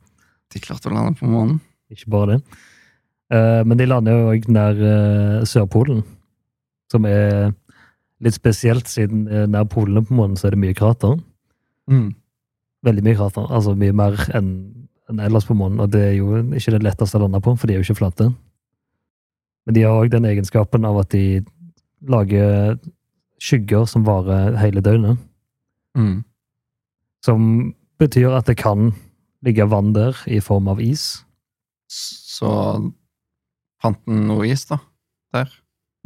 De 0.53 0.61
klarte 0.61 0.89
å 0.89 0.93
lande 0.93 1.15
på 1.17 1.29
månen. 1.29 1.59
Ikke 1.93 2.11
bare 2.13 2.35
det. 2.35 2.57
Uh, 3.33 3.61
men 3.65 3.79
de 3.79 3.87
lander 3.87 4.17
jo 4.17 4.33
òg 4.33 4.49
nær 4.53 4.81
Sørpolen, 5.49 6.03
som 6.91 7.07
er 7.09 7.53
litt 8.23 8.35
spesielt, 8.35 8.89
siden 8.91 9.25
nær 9.51 9.69
polene 9.71 10.03
på 10.05 10.17
månen 10.17 10.37
så 10.39 10.49
er 10.49 10.57
det 10.57 10.63
mye 10.65 10.77
krater. 10.77 11.17
Mm. 11.89 12.11
Veldig 12.83 13.03
mye 13.05 13.17
krater. 13.19 13.45
Altså 13.49 13.75
mye 13.79 13.95
mer 13.95 14.17
enn 14.35 14.49
en 15.11 15.19
ellers 15.19 15.45
på 15.45 15.55
månen, 15.57 15.81
og 15.83 15.91
det 15.91 16.01
er 16.01 16.13
jo 16.15 16.39
ikke 16.55 16.77
det 16.77 16.83
letteste 16.85 17.19
å 17.19 17.25
lande 17.25 17.41
på, 17.43 17.53
for 17.59 17.67
de 17.67 17.75
er 17.75 17.81
jo 17.81 17.85
ikke 17.87 17.99
flate. 17.99 18.29
Men 19.67 19.75
de 19.75 19.83
har 19.83 19.99
òg 19.99 20.11
den 20.13 20.27
egenskapen 20.27 20.87
av 20.87 21.01
at 21.01 21.11
de 21.11 21.43
lager 22.07 22.77
skygger 23.43 23.87
som 23.89 24.05
varer 24.07 24.55
hele 24.61 24.83
døgnet. 24.83 25.19
Mm. 25.99 26.23
Som 27.23 27.73
betyr 28.01 28.35
at 28.35 28.47
det 28.49 28.57
kan 28.59 28.93
ligge 29.43 29.67
vann 29.67 29.91
der 29.95 30.17
i 30.27 30.39
form 30.43 30.69
av 30.71 30.81
is. 30.83 31.23
Så 31.91 32.49
fant 33.83 33.99
den 34.07 34.25
noe 34.29 34.47
is, 34.47 34.65
da? 34.69 34.79
Der? 35.35 35.51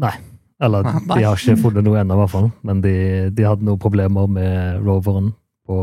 Nei. 0.02 0.16
Eller 0.62 0.86
Nei. 0.88 1.02
de 1.12 1.26
har 1.26 1.38
ikke 1.38 1.60
funnet 1.62 1.86
noe 1.86 2.00
ennå, 2.02 2.16
i 2.18 2.22
hvert 2.24 2.34
fall. 2.34 2.50
Men 2.66 2.82
de, 2.82 2.96
de 3.34 3.46
hadde 3.46 3.66
noen 3.66 3.82
problemer 3.82 4.30
med 4.30 4.82
roveren 4.86 5.32
på, 5.70 5.78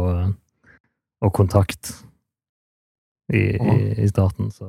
og 1.25 1.33
kontakt 1.35 1.91
i, 3.33 3.57
i, 3.57 3.77
i 4.05 4.09
starten, 4.11 4.51
så 4.53 4.69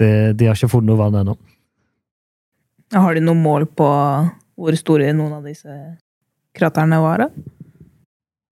det, 0.00 0.38
De 0.40 0.48
har 0.48 0.56
ikke 0.56 0.70
funnet 0.72 0.88
noe 0.88 1.00
vann 1.00 1.18
ennå. 1.20 1.34
Har 2.96 3.14
de 3.14 3.22
noe 3.22 3.36
mål 3.38 3.66
på 3.76 3.88
hvor 4.60 4.76
store 4.76 5.12
noen 5.16 5.36
av 5.36 5.44
disse 5.46 5.74
kraterne 6.56 6.98
var? 7.02 7.26
da? 7.26 7.28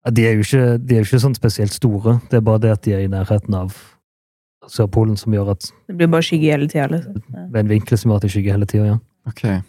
Ja, 0.05 0.13
De 0.15 0.27
er 0.29 0.37
jo 0.37 0.45
ikke, 0.45 0.67
de 0.79 0.99
er 0.99 1.07
ikke 1.07 1.21
sånn 1.25 1.37
spesielt 1.37 1.75
store. 1.75 2.19
Det 2.31 2.39
er 2.39 2.45
bare 2.45 2.63
det 2.65 2.75
at 2.77 2.85
de 2.85 2.95
er 2.97 3.07
i 3.07 3.13
nærheten 3.13 3.57
av 3.57 3.77
Sørpolen, 4.69 5.17
som 5.17 5.33
gjør 5.33 5.55
at 5.55 5.71
Det 5.89 5.97
blir 5.97 6.11
bare 6.13 6.27
skygge 6.27 6.53
hele 6.53 6.69
tida, 6.69 6.91
liksom. 6.93 7.17
Ved 7.33 7.61
en 7.63 7.71
vinkel 7.73 7.99
som 7.99 8.11
gjør 8.11 8.21
at 8.21 8.27
de 8.27 8.33
skygger 8.35 8.57
hele 8.59 8.69
tida. 8.69 8.87
Ja. 8.93 8.99
Okay. 9.31 9.61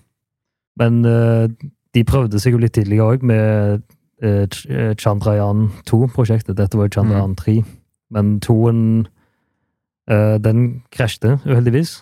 Men 0.79 0.99
uh, 1.07 1.47
de 1.95 2.03
prøvde 2.07 2.39
seg 2.39 2.55
jo 2.55 2.61
litt 2.61 2.75
tidligere 2.75 3.15
òg 3.15 3.23
med 3.25 3.85
eh, 4.21 4.45
eh, 4.69 4.93
Chandrayaan 4.95 5.69
2-prosjektet. 5.89 6.55
Dette 6.57 6.77
var 6.77 6.87
jo 6.89 6.95
Chandrayaan 6.99 7.35
3. 7.35 7.63
Men 8.11 8.39
2-en 8.39 9.07
eh, 10.09 10.37
den 10.41 10.81
krasjte, 10.91 11.39
uheldigvis. 11.45 12.01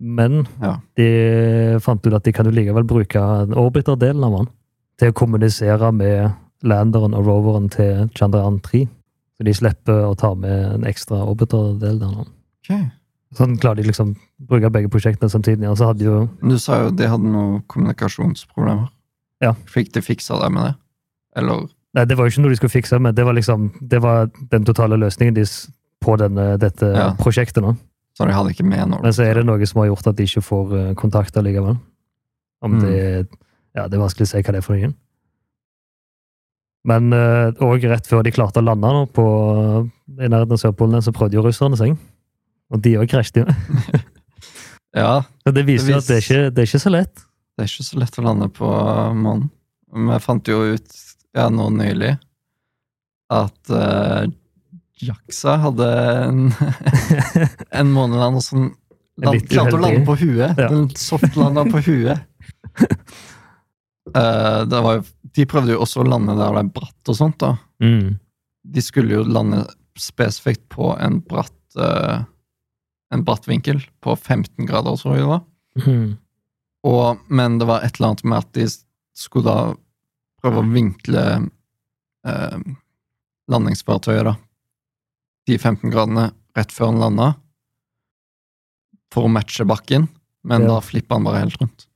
Men 0.00 0.46
Ja. 0.60 0.80
de 0.96 1.78
fant 1.80 2.04
ut 2.06 2.14
at 2.14 2.24
de 2.24 2.32
kan 2.32 2.46
jo 2.46 2.50
likevel 2.52 2.84
bruke 2.84 3.20
orbiter-delen 3.54 4.24
av 4.24 4.32
den 4.38 4.48
til 4.98 5.10
å 5.12 5.14
kommunisere 5.14 5.92
med 5.94 6.32
landeren 6.62 7.14
og 7.14 7.26
roveren 7.26 7.68
til 7.70 8.08
Chandrayaan 8.14 8.60
3. 8.62 8.88
Så 9.38 9.44
de 9.44 9.52
slipper 9.54 10.04
å 10.06 10.16
ta 10.18 10.34
med 10.34 10.74
en 10.74 10.84
ekstra 10.84 11.22
orbiter-del 11.26 11.98
der 12.00 12.26
Okay. 12.62 12.90
Sånn 13.34 13.56
klarer 13.58 13.80
de 13.82 13.88
liksom 13.88 14.12
bruke 14.38 14.68
begge 14.70 14.88
prosjektene 14.88 15.28
samtidig. 15.28 15.66
Og 15.68 15.76
så 15.76 15.86
hadde 15.88 16.04
jo 16.04 16.28
Du 16.40 16.58
sa 16.58 16.84
jo 16.84 16.90
de 16.94 17.08
hadde 17.08 17.24
noen 17.26 17.62
kommunikasjonsproblemer. 17.66 18.88
Ja. 19.42 19.54
Fikk 19.66 19.92
de 19.92 20.00
fiksa 20.00 20.38
det 20.42 20.52
med 20.52 20.62
det? 20.68 20.74
Eller 21.36 21.68
Nei, 21.94 22.04
det 22.08 22.16
var 22.16 22.24
jo 22.24 22.32
ikke 22.32 22.42
noe 22.44 22.50
de 22.52 22.56
skulle 22.56 22.72
fikse, 22.72 22.98
men 23.04 23.14
det 23.14 23.24
var 23.24 23.34
liksom 23.36 23.66
Det 23.88 23.98
var 24.00 24.30
den 24.50 24.64
totale 24.64 24.96
løsningen 24.96 25.34
deres 25.36 25.68
på 26.02 26.16
denne, 26.18 26.56
dette 26.58 26.86
Ja. 26.88 27.10
prosjektet 27.20 27.62
nå. 27.62 27.74
Så 28.16 28.26
de 28.26 28.32
hadde 28.32 28.50
ikke 28.52 28.64
med 28.66 28.88
noe? 28.90 29.00
Men 29.02 29.12
så 29.12 29.22
er 29.24 29.34
det 29.34 29.44
noe 29.46 29.66
som 29.66 29.80
har 29.80 29.88
gjort 29.92 30.06
at 30.10 30.16
de 30.16 30.24
ikke 30.24 30.42
får 30.42 30.72
eh, 30.78 30.94
kontakt 30.94 31.36
allikevel. 31.36 31.76
Om 32.62 32.72
Mm. 32.72 32.80
det 32.80 33.28
Ja, 33.74 33.86
det 33.88 33.96
er 33.96 34.02
vanskelig 34.02 34.26
å 34.26 34.28
si 34.28 34.42
hva 34.42 34.52
det 34.52 34.56
er 34.60 34.66
for 34.66 34.76
noe. 34.76 34.92
Men 36.84 37.12
òg 37.62 37.84
rett 37.86 38.08
før 38.10 38.24
de 38.26 38.32
klarte 38.34 38.58
å 38.60 38.64
lande 38.66 38.88
nå 38.90 39.04
på 39.14 39.24
i 40.18 40.26
nærheten 40.28 40.52
av 40.56 40.58
Sørpolen, 40.60 41.00
så 41.04 41.12
prøvde 41.14 41.38
jo 41.38 41.44
russerne 41.46 41.78
seg. 41.78 41.94
Og 42.72 42.82
de 42.82 42.96
òg 42.98 43.08
krasjet 43.08 43.36
jo. 43.42 43.46
Ja, 44.94 45.22
Så 45.46 45.52
det 45.56 45.62
viser 45.64 45.86
Det 45.86 45.92
jo 45.94 45.98
at 46.02 46.08
det 46.10 46.16
er, 46.18 46.20
ikke, 46.20 46.50
det 46.52 46.58
er 46.58 46.66
ikke 46.68 46.82
så 46.82 46.90
lett. 46.92 47.14
det 47.56 47.64
er 47.64 47.70
ikke 47.70 47.84
så 47.86 47.98
lett 48.02 48.18
å 48.18 48.24
lande 48.26 48.48
på 48.52 48.68
månen. 49.16 49.46
Vi 49.92 50.18
fant 50.20 50.48
jo 50.50 50.58
ut 50.74 50.98
ja, 51.36 51.48
nå 51.52 51.68
nylig 51.74 52.16
at 53.32 53.72
uh, 53.72 54.28
Jaxa 55.02 55.56
hadde 55.62 55.88
en, 56.26 56.42
en 57.80 57.92
månelander 57.94 58.44
som 58.44 58.66
land, 59.22 59.46
klarte 59.48 59.78
å 59.78 59.82
lande 59.82 60.04
på 60.06 60.18
huet. 60.20 60.58
Ja. 60.60 60.68
Den 60.68 60.90
softlanda 60.98 61.64
på 61.70 61.80
huet. 61.86 62.22
Uh, 64.12 64.62
det 64.70 64.82
var 64.84 64.98
jo, 64.98 65.06
de 65.32 65.48
prøvde 65.48 65.74
jo 65.74 65.80
også 65.86 66.02
å 66.04 66.10
lande 66.10 66.36
der 66.36 66.58
det 66.58 66.66
er 66.66 66.74
bratt 66.76 67.12
og 67.12 67.18
sånt. 67.18 67.40
da. 67.40 67.54
Mm. 67.82 68.18
De 68.76 68.84
skulle 68.84 69.16
jo 69.16 69.24
lande 69.26 69.64
spesifikt 69.98 70.68
på 70.72 70.92
en 71.00 71.18
bratt 71.24 71.80
uh, 71.80 72.22
en 73.12 73.24
bratt 73.24 73.48
vinkel 73.48 73.82
på 74.00 74.14
15 74.16 74.66
grader, 74.66 74.96
tror 74.96 75.16
jeg 75.16 75.24
det 75.24 75.30
var. 75.30 75.42
Mm. 75.84 76.06
Og, 76.88 77.24
men 77.28 77.58
det 77.60 77.68
var 77.68 77.84
et 77.84 77.98
eller 77.98 78.12
annet 78.12 78.24
med 78.24 78.38
at 78.40 78.54
de 78.56 78.64
skulle 79.18 79.44
da 79.46 79.74
prøve 80.42 80.62
å 80.62 80.72
vinkle 80.72 81.22
eh, 82.26 82.58
landingsfartøyet, 83.52 84.24
da. 84.26 84.34
De 85.46 85.56
15 85.58 85.90
gradene 85.90 86.28
rett 86.56 86.72
før 86.74 86.90
han 86.92 87.00
landa, 87.02 87.30
for 89.12 89.26
å 89.28 89.32
matche 89.32 89.64
bakken, 89.68 90.06
men 90.44 90.62
Ja. 90.62 90.74
da 90.74 90.80
flippa 90.80 91.14
han 91.16 91.24
bare 91.24 91.42
helt 91.44 91.56
rundt. 91.60 91.86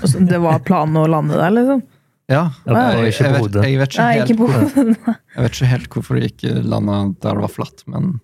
Altså, 0.00 0.22
det 0.26 0.38
var 0.40 0.58
planen 0.64 0.96
å 0.96 1.06
lande 1.08 1.36
der, 1.36 1.50
liksom? 1.52 1.82
Ja, 2.30 2.50
Ja, 2.64 2.72
jeg, 3.02 3.12
jeg, 3.12 3.32
vet, 3.32 3.56
jeg, 3.60 3.78
vet 3.78 3.90
ikke 3.92 4.02
Nei, 4.02 4.14
helt, 4.16 4.36
hvor- 4.38 5.16
jeg 5.34 5.42
vet 5.42 5.52
ikke 5.52 5.66
helt 5.68 5.88
hvorfor 5.90 6.16
de 6.20 6.28
ikke 6.30 6.52
landa 6.64 7.00
der 7.20 7.34
det 7.34 7.42
var 7.42 7.48
flatt, 7.52 7.82
men 7.86 8.20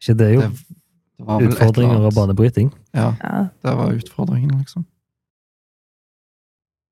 Ikke 0.00 0.16
det, 0.18 0.30
jo. 0.34 0.40
det, 0.40 0.50
det 1.18 1.26
var 1.28 1.38
vel 1.40 1.48
Utfordringer 1.52 2.06
og 2.08 2.14
banebryting. 2.14 2.72
Ja, 2.94 3.14
Ja. 3.22 3.48
det 3.62 3.76
var 3.76 3.92
utfordringen, 3.92 4.58
liksom. 4.58 4.84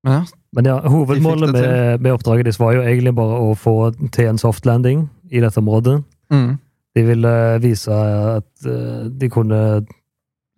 Ja, 0.07 0.21
Men 0.55 0.65
ja, 0.65 0.77
hovedmålet 0.87 1.51
De 1.53 1.61
med, 1.61 2.01
med 2.01 2.13
oppdraget 2.15 2.47
deres 2.47 2.59
var 2.61 2.77
jo 2.77 2.85
egentlig 2.85 3.11
bare 3.17 3.41
å 3.43 3.51
få 3.59 3.91
til 4.15 4.29
en 4.31 4.39
soft 4.39 4.65
landing 4.65 5.09
i 5.29 5.41
dette 5.43 5.59
området. 5.59 5.99
mm, 6.31 6.57
De 6.95 7.03
ville 7.03 7.33
vise 7.61 7.91
at 7.91 8.65
eh, 8.65 9.09
de 9.11 9.29
kunne 9.29 9.85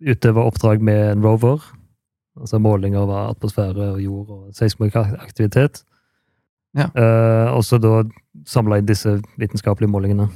utøve 0.00 0.46
oppdrag 0.46 0.80
med 0.80 1.12
en 1.12 1.22
rover. 1.26 1.58
Altså 2.40 2.58
måling 2.62 2.94
av 2.96 3.10
atmosfære 3.10 3.90
og 3.96 4.00
jord 4.00 4.28
og 4.30 4.54
seismisk 4.56 4.96
aktivitet. 4.96 5.82
Ja. 6.78 6.86
Eh, 6.94 7.50
og 7.50 7.64
så 7.66 7.80
da 7.82 8.04
samla 8.46 8.78
inn 8.78 8.88
disse 8.88 9.18
vitenskapelige 9.36 9.90
målingene. 9.90 10.28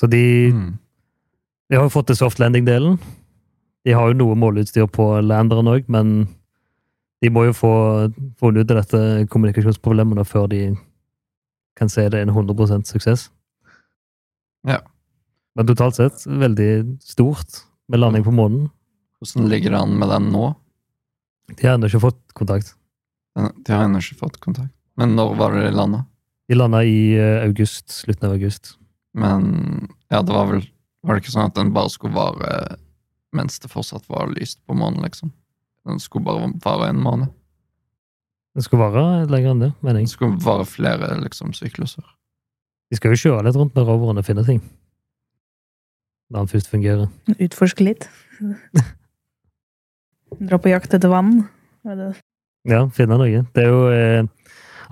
Så 0.00 0.08
de, 0.10 0.50
mm, 0.50 0.70
de 1.70 1.76
har 1.76 1.84
jo 1.84 1.92
fått 1.92 2.08
til 2.10 2.16
soft 2.16 2.40
landing-delen. 2.40 2.96
De 3.84 3.92
har 3.92 4.08
jo 4.08 4.18
noe 4.18 4.38
måleutstyr 4.38 4.88
på 4.90 5.20
landeren 5.20 5.68
òg, 5.68 5.84
men 5.92 6.28
de 7.22 7.30
må 7.30 7.46
jo 7.46 7.54
få 7.54 7.74
funnet 8.40 8.64
ut 8.64 8.72
av 8.74 8.80
dette 8.80 9.26
kommunikasjonsproblemet 9.30 10.26
før 10.26 10.48
de 10.50 10.62
kan 11.78 11.90
se 11.90 12.08
det 12.10 12.18
er 12.18 12.26
en 12.26 12.34
100% 12.34 12.90
suksess. 12.90 13.28
Ja. 14.68 14.80
Men 15.56 15.68
totalt 15.68 15.98
sett 15.98 16.24
veldig 16.26 16.98
stort 17.04 17.62
med 17.92 18.02
landing 18.02 18.24
på 18.26 18.34
månen. 18.34 18.70
hvordan 19.20 19.48
ligger 19.48 19.70
det 19.70 19.78
an 19.78 19.98
med 19.98 20.08
den 20.08 20.30
nå? 20.32 20.54
De 21.52 21.66
har 21.66 21.76
ennå 21.76 21.90
ikke 21.90 22.06
fått 22.08 22.22
kontakt. 22.34 22.74
De 23.36 23.72
har 23.72 23.84
ennå 23.84 24.00
ikke 24.02 24.18
fått 24.18 24.40
kontakt. 24.42 24.72
Men 24.96 25.14
når 25.16 25.36
var 25.38 25.54
det 25.54 25.66
de 25.68 25.76
landa? 25.76 26.04
De 26.48 26.56
landa 26.56 26.82
i 26.84 27.14
eh, 27.16 27.44
august, 27.46 27.88
slutten 28.02 28.28
av 28.28 28.34
august. 28.36 28.74
Men 29.14 29.88
ja, 30.10 30.22
det 30.22 30.32
var 30.32 30.48
vel 30.48 30.64
Var 31.02 31.16
det 31.16 31.24
ikke 31.24 31.32
sånn 31.34 31.48
at 31.50 31.56
den 31.56 31.72
bare 31.74 31.90
skulle 31.90 32.14
vare 32.14 32.76
mens 33.34 33.56
det 33.58 33.70
fortsatt 33.72 34.04
var 34.06 34.28
lyst 34.30 34.60
på 34.68 34.76
månen, 34.76 35.02
liksom. 35.02 35.32
Den 35.88 36.00
skulle 36.00 36.24
bare 36.24 36.52
vare 36.64 36.90
en 36.92 37.00
måned. 37.02 37.32
Den 38.54 38.62
skulle 38.62 38.84
vare 38.84 39.24
lenger 39.30 39.54
enn 39.54 39.64
det, 39.64 39.70
mener 39.80 40.02
jeg. 40.02 40.10
Den 40.10 40.12
skulle 40.12 40.44
vare 40.44 40.66
flere 40.68 41.14
liksom, 41.22 41.54
sykluser. 41.56 42.04
De 42.92 42.98
skal 42.98 43.14
jo 43.14 43.22
kjøre 43.22 43.46
litt 43.46 43.56
rundt 43.56 43.76
med 43.76 43.88
roveren 43.88 44.20
og 44.20 44.26
finne 44.26 44.44
ting. 44.44 44.60
Når 46.32 46.44
han 46.44 46.52
først 46.52 46.68
fungerer. 46.72 47.08
Utforske 47.38 47.84
litt. 47.84 48.08
Dra 50.48 50.58
på 50.60 50.72
jakt 50.72 50.92
etter 50.94 51.12
vann. 51.12 51.46
Ja, 52.68 52.84
finne 52.94 53.18
noe. 53.20 53.46
Det 53.52 53.64
er 53.64 53.72
jo 53.72 53.88
eh, 53.92 54.28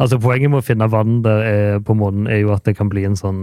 Altså, 0.01 0.17
poenget 0.17 0.49
med 0.49 0.63
å 0.63 0.65
finne 0.65 0.87
vann 0.89 1.19
der 1.21 1.43
er, 1.45 1.75
på 1.85 1.93
månen 1.93 2.25
er 2.31 2.39
jo 2.41 2.55
at 2.55 2.65
det 2.65 2.73
kan 2.79 2.89
bli 2.89 3.03
en 3.05 3.19
sånn 3.19 3.41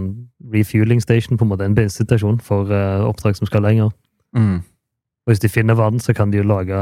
refueling 0.50 0.98
station, 0.98 1.38
på 1.38 1.46
en 1.46 1.52
måte 1.52 1.68
en 1.68 1.76
bensinstasjon 1.76 2.40
for 2.42 2.72
eh, 2.74 3.04
oppdrag 3.06 3.36
som 3.38 3.46
skal 3.46 3.62
lenger. 3.62 3.92
Mm. 4.34 4.56
Og 4.58 5.30
hvis 5.30 5.44
de 5.44 5.50
finner 5.52 5.78
vann, 5.78 6.00
så 6.02 6.16
kan 6.18 6.32
de 6.32 6.40
jo 6.40 6.48
lage 6.48 6.80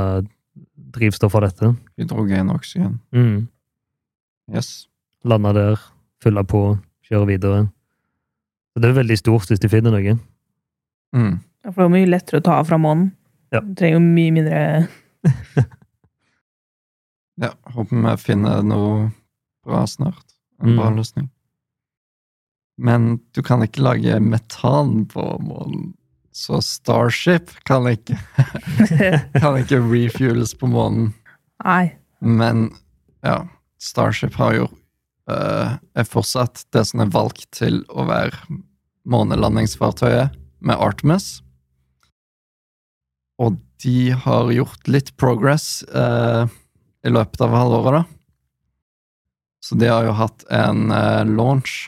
drivstoff 0.77 1.35
av 1.35 1.43
dette. 1.47 1.73
Hydrogen 1.99 2.51
og 2.53 2.61
oksygen. 2.61 2.99
Mm. 3.13 3.49
Yes. 4.55 4.89
Lande 5.25 5.53
der, 5.57 5.81
fylle 6.23 6.45
på, 6.47 6.61
kjøre 7.09 7.27
videre. 7.33 7.63
Så 8.75 8.83
det 8.83 8.91
er 8.91 8.99
veldig 9.01 9.17
stort 9.19 9.49
hvis 9.51 9.63
de 9.63 9.69
finner 9.73 9.91
noe. 9.95 10.17
Mm. 11.17 11.39
Ja, 11.65 11.71
For 11.73 11.83
det 11.83 11.87
er 11.89 11.95
mye 11.97 12.11
lettere 12.13 12.41
å 12.41 12.45
ta 12.47 12.59
av 12.61 12.69
fra 12.69 12.79
månen. 12.79 13.13
Ja. 13.55 13.61
Du 13.65 13.73
trenger 13.79 13.97
jo 13.99 14.05
mye 14.05 14.33
mindre 14.35 14.61
Ja, 17.41 17.51
håper 17.75 18.01
vi 18.01 18.13
finner 18.23 18.63
noe 18.65 19.11
bra 19.67 19.83
snart. 19.91 20.23
En 20.63 20.77
bra 20.79 20.89
Mm. 20.91 20.97
løsning. 20.97 21.27
Men 22.79 23.21
du 23.35 23.43
kan 23.43 23.61
ikke 23.63 23.83
lage 23.85 24.21
metan 24.21 25.07
på 25.07 25.23
månen. 25.41 25.95
Så 26.37 26.61
Starship 26.61 27.51
kan 27.65 27.87
ikke, 27.89 28.19
kan 29.41 29.57
ikke 29.57 29.79
refuels 29.81 30.53
på 30.59 30.69
månen. 30.69 31.15
Nei. 31.65 31.95
Men 32.21 32.69
ja, 33.25 33.47
Starship 33.81 34.37
har 34.37 34.53
jo 34.59 34.67
uh, 35.33 35.79
er 35.81 36.09
fortsatt 36.09 36.67
det 36.77 36.85
som 36.91 37.01
er 37.01 37.15
valgt 37.15 37.49
til 37.57 37.81
å 37.89 38.05
være 38.11 38.61
månelandingsfartøyet 39.09 40.37
med 40.61 40.77
Artemis. 40.77 41.39
Og 43.41 43.57
de 43.81 44.13
har 44.13 44.53
gjort 44.53 44.93
litt 44.93 45.15
progress 45.17 45.87
uh, 45.89 46.45
i 47.01 47.17
løpet 47.17 47.49
av 47.49 47.57
halvåret, 47.57 48.03
da. 48.03 48.05
Så 49.65 49.81
de 49.81 49.89
har 49.89 50.05
jo 50.05 50.19
hatt 50.21 50.45
en 50.53 50.91
uh, 50.93 51.25
launch 51.25 51.87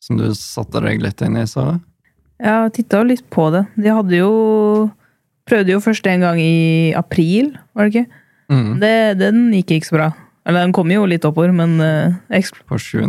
som 0.00 0.16
du 0.16 0.30
satte 0.36 0.80
deg 0.84 1.04
litt 1.04 1.20
inn 1.24 1.36
i, 1.36 1.44
Sara. 1.48 1.82
Jeg 2.42 2.74
titta 2.74 3.02
litt 3.06 3.24
på 3.32 3.48
det. 3.54 3.64
De 3.78 3.92
hadde 3.94 4.18
jo 4.18 4.34
Prøvde 5.44 5.74
jo 5.74 5.80
først 5.84 6.06
en 6.08 6.22
gang 6.24 6.38
i 6.40 6.92
april, 6.96 7.50
var 7.76 7.84
det 7.84 7.92
ikke? 7.92 8.20
Mm. 8.48 8.70
Det, 8.80 8.92
den 9.20 9.42
gikk 9.52 9.74
ikke 9.76 9.88
så 9.90 9.96
bra. 9.98 10.06
Eller 10.48 10.64
den 10.64 10.72
kom 10.76 10.88
jo 10.92 11.04
litt 11.08 11.24
oppover, 11.28 11.52
men 11.52 11.76
uh, 11.84 12.48
På 12.64 12.78
7. 12.80 13.04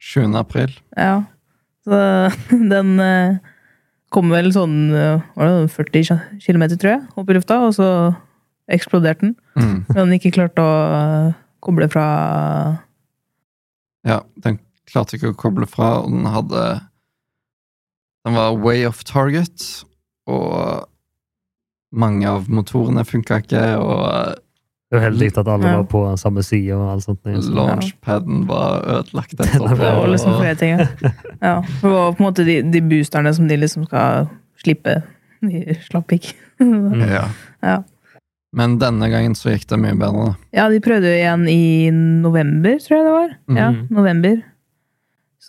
7. 0.00 0.24
april. 0.40 0.72
Ja. 0.96 1.22
Så 1.84 2.00
den 2.72 2.94
uh, 2.96 3.36
kom 4.08 4.32
vel 4.32 4.50
sånn 4.56 4.88
uh, 4.92 5.20
var 5.36 5.52
det 5.52 5.72
40 5.76 6.40
km, 6.40 6.64
tror 6.80 6.92
jeg, 6.94 7.04
opp 7.20 7.28
i 7.28 7.36
lufta, 7.36 7.60
og 7.68 7.76
så 7.76 7.90
eksploderte 8.70 9.28
den. 9.28 9.36
Mm. 9.60 9.78
Den 9.92 10.16
ikke 10.16 10.32
klarte 10.36 10.64
å 10.64 10.74
uh, 10.88 11.38
koble 11.60 11.90
fra 11.92 12.06
Ja, 14.08 14.22
den 14.40 14.60
klarte 14.88 15.16
ikke 15.16 15.34
å 15.34 15.38
koble 15.38 15.68
fra, 15.68 15.98
og 16.00 16.12
den 16.12 16.28
hadde 16.28 16.64
Den 18.26 18.34
var 18.36 18.52
way 18.60 18.84
off 18.86 19.02
target, 19.04 19.84
og 20.28 20.86
mange 21.92 22.26
av 22.28 22.48
motorene 22.52 23.04
funka 23.08 23.40
ikke, 23.42 23.62
og 23.80 24.36
Det 24.90 24.98
er 24.98 25.02
jo 25.04 25.06
heldig 25.06 25.26
at 25.38 25.46
alle 25.48 25.68
Ja. 25.70 25.76
var 25.76 25.84
på 25.86 26.00
samme 26.18 26.42
side 26.42 26.72
og 26.74 26.88
alt 26.92 27.04
sånt. 27.04 27.20
Så. 27.22 27.52
launchpaden 27.54 28.46
var 28.48 28.82
ødelagt 28.82 29.32
etterpå. 29.38 29.68
Det 29.68 29.78
var 29.78 30.08
liksom 30.08 30.34
flere 30.40 30.54
ting, 30.58 30.70
ja. 30.78 30.86
ja. 31.42 31.62
Det 31.62 31.90
var 31.92 32.12
på 32.12 32.18
en 32.18 32.26
måte 32.26 32.44
de, 32.44 32.56
de 32.62 32.80
boosterne 32.82 33.32
som 33.34 33.46
de 33.48 33.56
liksom 33.56 33.84
skal 33.86 34.26
slippe. 34.64 35.02
De 35.46 35.76
slapp 35.86 36.10
ikke. 36.12 36.34
Mm. 36.60 37.06
Ja. 37.06 37.28
Ja. 37.62 37.76
Men 38.52 38.78
denne 38.82 39.06
gangen 39.12 39.34
så 39.38 39.52
gikk 39.54 39.68
det 39.70 39.78
mye 39.78 39.94
bedre. 39.94 40.26
da. 40.26 40.34
Ja, 40.58 40.68
de 40.68 40.80
prøvde 40.82 41.06
jo 41.06 41.20
igjen 41.22 41.46
i 41.48 41.90
november, 41.94 42.74
tror 42.82 42.96
jeg 42.98 43.06
det 43.06 43.14
var. 43.14 43.30
Ja, 43.56 43.70
Mhm. 43.70 43.86
november. 43.94 44.42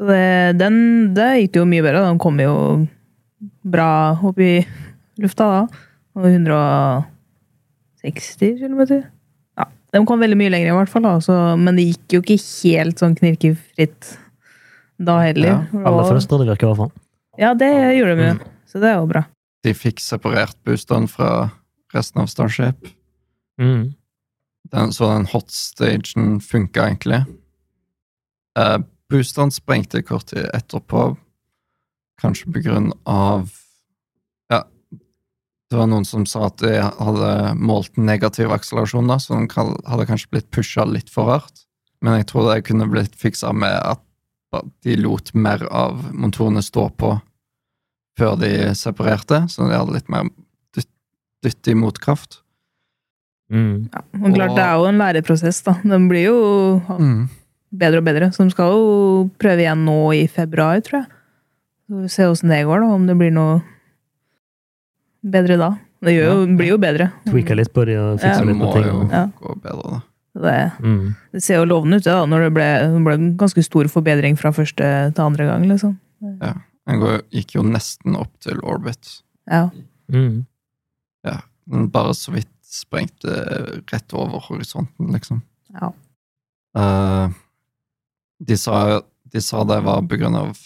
Så 0.01 0.07
det, 0.09 0.57
den, 0.57 0.75
det 1.13 1.29
gikk 1.37 1.51
det 1.53 1.59
jo 1.61 1.69
mye 1.69 1.83
bedre. 1.85 1.99
Den 2.07 2.17
kom 2.17 2.39
jo 2.41 2.53
bra 3.61 4.17
opp 4.17 4.39
i 4.41 4.65
lufta 5.21 5.45
da. 5.45 5.59
Og 6.17 6.25
160 6.25 7.05
km. 8.57 8.81
Ja, 9.61 9.67
de 9.93 10.01
kom 10.09 10.23
veldig 10.25 10.39
mye 10.39 10.49
lenger 10.55 10.71
i 10.71 10.77
hvert 10.79 10.89
fall, 10.89 11.05
da. 11.05 11.21
Så, 11.21 11.35
men 11.61 11.77
det 11.77 11.85
gikk 11.91 12.17
jo 12.17 12.21
ikke 12.23 12.39
helt 12.41 12.97
sånn 13.03 13.13
knirkefritt 13.19 14.01
da 15.05 15.19
heller. 15.21 15.51
Ja, 15.69 15.83
Alle 15.85 16.07
fønstre, 16.09 16.41
det 16.41 16.49
virker 16.49 16.65
i 16.65 16.69
hvert 16.71 16.81
fall. 16.81 16.93
Ja, 17.37 17.53
det 17.57 17.69
gjorde 17.99 18.15
de 18.17 18.25
jo. 18.25 18.33
Mm. 18.39 18.43
Så 18.73 18.81
det 18.81 18.89
er 18.89 18.97
jo 18.97 19.05
bra. 19.11 19.21
De 19.61 19.71
fikk 19.77 20.01
separert 20.01 20.57
boosteren 20.65 21.05
fra 21.13 21.29
resten 21.93 22.23
av 22.23 22.27
Starship. 22.31 22.89
Mm. 23.61 23.93
Den, 24.73 24.93
så 24.97 25.13
den 25.13 25.29
hot 25.29 25.53
stagen 25.53 26.39
funka 26.41 26.89
egentlig. 26.89 27.21
Eh, 28.57 28.79
boosteren 29.11 29.51
sprengte 29.53 30.01
kort 30.07 30.31
tid 30.31 30.47
etterpå, 30.55 31.11
kanskje 32.21 32.51
på 32.53 32.63
grunn 32.65 32.91
av 33.09 33.49
Ja, 34.51 34.63
det 35.71 35.79
var 35.79 35.87
noen 35.87 36.05
som 36.07 36.25
sa 36.27 36.47
at 36.49 36.59
de 36.63 36.73
hadde 36.81 37.31
målt 37.55 37.95
negativ 37.97 38.51
akselerasjon, 38.51 39.07
da, 39.07 39.19
så 39.19 39.37
den 39.37 39.49
hadde 39.53 40.07
kanskje 40.09 40.31
blitt 40.33 40.49
pusha 40.51 40.85
litt 40.87 41.11
for 41.11 41.31
hardt. 41.31 41.65
Men 42.01 42.19
jeg 42.19 42.31
tror 42.31 42.49
det 42.49 42.63
kunne 42.67 42.89
blitt 42.91 43.15
fiksa 43.19 43.53
med 43.55 43.77
at 43.77 44.01
de 44.83 44.97
lot 44.99 45.31
mer 45.37 45.63
av 45.71 46.09
motorene 46.11 46.63
stå 46.65 46.89
på 46.99 47.13
før 48.19 48.35
de 48.41 48.51
separerte, 48.75 49.45
så 49.47 49.67
de 49.69 49.77
hadde 49.77 49.95
litt 49.95 50.09
mer 50.11 50.27
dytt, 50.75 50.89
dytt 51.45 51.69
i 51.71 51.77
motkraft. 51.77 52.41
Mm. 53.51 53.87
Ja, 53.91 54.01
og 54.01 54.35
klart, 54.35 54.55
det 54.57 54.63
er 54.65 54.75
jo 54.79 54.89
en 54.89 54.99
læreprosess, 54.99 55.61
da. 55.67 55.77
Den 55.83 56.09
blir 56.11 56.27
jo 56.29 56.41
Mm. 56.99 57.29
Bedre 57.71 58.01
og 58.01 58.05
bedre. 58.07 58.31
Så 58.35 58.43
de 58.45 58.51
skal 58.53 58.71
jo 58.73 59.29
prøve 59.41 59.63
igjen 59.63 59.85
nå 59.87 59.97
i 60.17 60.25
februar, 60.31 60.81
tror 60.85 61.01
jeg. 61.01 61.07
Så 61.87 62.01
vi 62.01 62.07
se 62.11 62.27
åssen 62.31 62.49
det 62.53 62.63
går, 62.67 62.81
da. 62.83 62.91
Om 62.95 63.07
det 63.09 63.17
blir 63.19 63.31
noe 63.35 63.61
bedre 65.23 65.57
da. 65.61 65.71
Det 66.01 66.15
gjør 66.15 66.31
jo, 66.33 66.45
blir 66.57 66.71
jo 66.73 66.77
bedre. 66.81 67.11
Tweaka 67.27 67.55
litt 67.59 67.69
på 67.75 67.83
det 67.85 67.97
og 68.01 68.15
fiksa 68.21 68.39
Ja. 68.39 68.39
Det 68.41 68.47
litt 68.49 68.57
må 68.57 68.71
på 68.71 68.79
ting. 68.79 68.87
jo 68.89 69.09
Ja. 69.11 69.25
gå 69.39 69.55
bedre, 69.61 69.91
da. 69.91 70.01
Det, 70.33 70.71
Mm. 70.81 71.15
det 71.33 71.43
ser 71.43 71.55
jo 71.59 71.65
lovende 71.65 71.97
ut, 71.97 72.03
det, 72.03 72.11
da. 72.13 72.25
Når 72.25 72.39
det 72.45 72.53
ble, 72.53 72.67
det 72.95 73.03
ble 73.03 73.13
en 73.13 73.37
ganske 73.37 73.63
stor 73.63 73.83
forbedring 73.91 74.37
fra 74.39 74.51
første 74.51 75.13
til 75.13 75.23
andre 75.23 75.45
gang, 75.45 75.67
liksom. 75.67 75.99
Ja. 76.41 76.53
Den 76.87 77.21
gikk 77.31 77.53
jo 77.55 77.61
nesten 77.63 78.15
opp 78.17 78.31
til 78.39 78.57
orbit. 78.63 79.21
Ja. 79.49 79.69
Mm. 80.11 80.45
Den 81.69 81.87
bare 81.89 82.13
så 82.17 82.31
vidt 82.33 82.47
sprengte 82.65 83.83
rett 83.91 84.13
over 84.13 84.39
horisonten, 84.39 85.11
liksom. 85.11 85.41
ja. 85.79 85.91
Eh, 86.75 87.29
de, 88.41 88.57
sa, 88.57 89.01
de 89.31 89.41
sa 89.43 89.63
det 89.69 89.79
var 89.85 90.01
på 90.09 90.17
grunn 90.21 90.35
av 90.39 90.57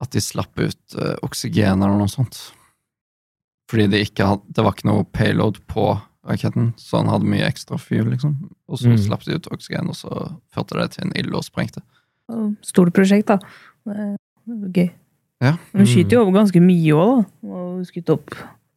at 0.00 0.10
de 0.14 0.20
slapp 0.24 0.56
ut 0.62 0.96
uh, 0.96 1.16
oksygen 1.26 1.82
eller 1.84 1.98
noe 2.00 2.08
sånt. 2.08 2.38
Fordi 3.70 3.84
de 3.92 4.00
ikke 4.06 4.24
hadde, 4.26 4.46
det 4.56 4.64
var 4.64 4.72
ikke 4.74 4.88
noe 4.88 5.04
payload 5.14 5.60
på 5.70 5.90
raketten, 6.26 6.70
så 6.80 7.00
han 7.02 7.10
hadde 7.12 7.28
mye 7.28 7.46
ekstra 7.48 7.76
fuel, 7.80 8.08
liksom. 8.12 8.34
Og 8.68 8.80
så 8.80 8.88
Mm. 8.90 8.96
slapp 9.00 9.22
de 9.24 9.36
ut 9.38 9.46
oksygen, 9.52 9.88
og 9.88 9.96
så 9.96 10.10
førte 10.52 10.76
det 10.80 10.90
til 10.96 11.04
en 11.06 11.12
ild 11.16 11.34
og 11.36 11.44
sprengte. 11.46 11.80
Stort 12.62 12.92
prosjekt, 12.96 13.28
da. 13.30 13.38
Gøy. 14.46 14.90
Ja. 15.40 15.54
De 15.72 15.86
skyter 15.88 16.16
jo 16.18 16.22
over 16.26 16.34
ganske 16.40 16.60
mye 16.60 16.92
òg, 16.96 17.12
da. 17.22 17.48
Og 17.48 17.86
skutt 17.88 18.10
opp 18.12 18.34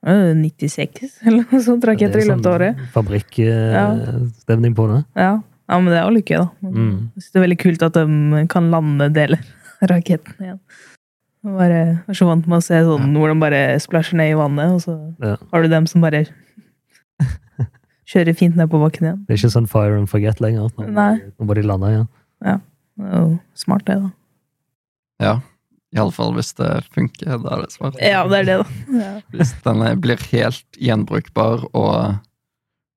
eh, 0.08 0.32
96 0.44 1.18
eller 1.28 1.44
noe 1.52 1.62
sånt 1.64 1.84
raketter 1.90 2.22
i 2.24 2.28
løpet 2.30 2.48
av 2.48 2.56
året. 2.60 2.78
sånn 2.80 2.94
fabrikkstemning 2.96 4.76
på 4.78 4.88
det. 4.92 5.02
Ja. 5.20 5.34
Ja, 5.70 5.78
men 5.80 5.88
det 5.92 6.00
er 6.00 6.04
jo 6.08 6.16
lykke, 6.18 6.40
da. 6.44 6.70
Mm. 6.70 6.96
Jeg 7.16 7.22
synes 7.24 7.32
det 7.32 7.40
er 7.40 7.46
veldig 7.48 7.60
kult 7.64 7.86
at 7.88 7.94
de 8.00 8.42
kan 8.52 8.72
lande 8.74 9.08
deler 9.16 9.40
av 9.82 9.90
raketten 9.94 10.44
igjen. 10.44 10.60
Jeg 11.44 11.56
bare 11.60 11.80
er 12.08 12.16
så 12.16 12.28
vant 12.30 12.46
med 12.48 12.58
å 12.62 12.64
se 12.64 12.78
sånn 12.88 13.16
hvor 13.18 13.32
de 13.32 13.36
bare 13.42 13.62
splæsjer 13.84 14.16
ned 14.20 14.32
i 14.32 14.38
vannet, 14.40 14.72
og 14.78 14.82
så 14.86 14.96
Ja. 15.24 15.36
har 15.52 15.64
du 15.64 15.70
dem 15.72 15.88
som 15.88 16.02
bare 16.04 16.26
kjører 18.14 18.36
fint 18.38 18.56
ned 18.60 18.70
på 18.72 18.80
bakken 18.82 19.08
igjen. 19.08 19.24
Det 19.28 19.36
er 19.36 19.42
ikke 19.42 19.54
sånn 19.56 19.68
fire 19.72 19.98
and 20.00 20.10
forget 20.12 20.40
lenger. 20.44 20.70
Nå, 20.78 20.88
Nei. 20.92 21.16
nå 21.40 21.48
må 21.48 21.56
de 21.58 21.64
lande 21.68 21.90
igjen. 21.92 22.08
Det 22.44 23.10
er 23.10 23.18
jo 23.24 23.40
smart, 23.58 23.86
det, 23.88 23.96
da. 24.04 24.12
Ja. 25.24 25.34
Iallfall 25.94 26.34
hvis 26.38 26.52
det 26.58 26.70
funker, 26.94 27.38
da 27.44 27.56
er 27.58 27.62
det 27.64 27.72
smart. 27.74 27.98
Ja, 28.02 28.24
det 28.30 28.40
er 28.44 28.48
det, 28.50 28.58
da. 28.64 28.68
Ja. 29.04 29.12
Hvis 29.34 29.54
den 29.66 29.84
blir 30.02 30.22
helt 30.32 30.80
gjenbrukbar 30.82 31.68
og 31.74 32.16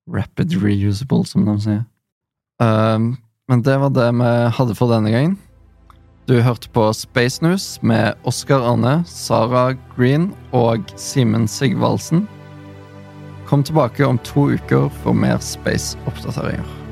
rapid 0.07 0.55
reusable, 0.63 1.25
som 1.27 1.45
de 1.47 1.55
sier. 1.63 1.83
Um, 2.59 3.17
men 3.47 3.61
det 3.63 3.77
var 3.79 3.93
det 3.93 4.07
vi 4.17 4.31
hadde 4.57 4.75
for 4.75 4.91
denne 4.91 5.11
gangen. 5.13 5.37
Du 6.27 6.41
hørte 6.41 6.69
på 6.69 6.89
Space 6.93 7.43
News 7.43 7.79
med 7.81 8.17
Oskar 8.27 8.65
Arne, 8.73 9.03
Sara 9.07 9.77
Green 9.95 10.33
og 10.51 10.89
Simen 10.99 11.47
Sigvaldsen. 11.47 12.25
Kom 13.47 13.63
tilbake 13.63 14.03
om 14.03 14.19
to 14.27 14.49
uker 14.57 14.89
for 15.03 15.15
mer 15.15 15.39
space-oppdateringer. 15.39 16.86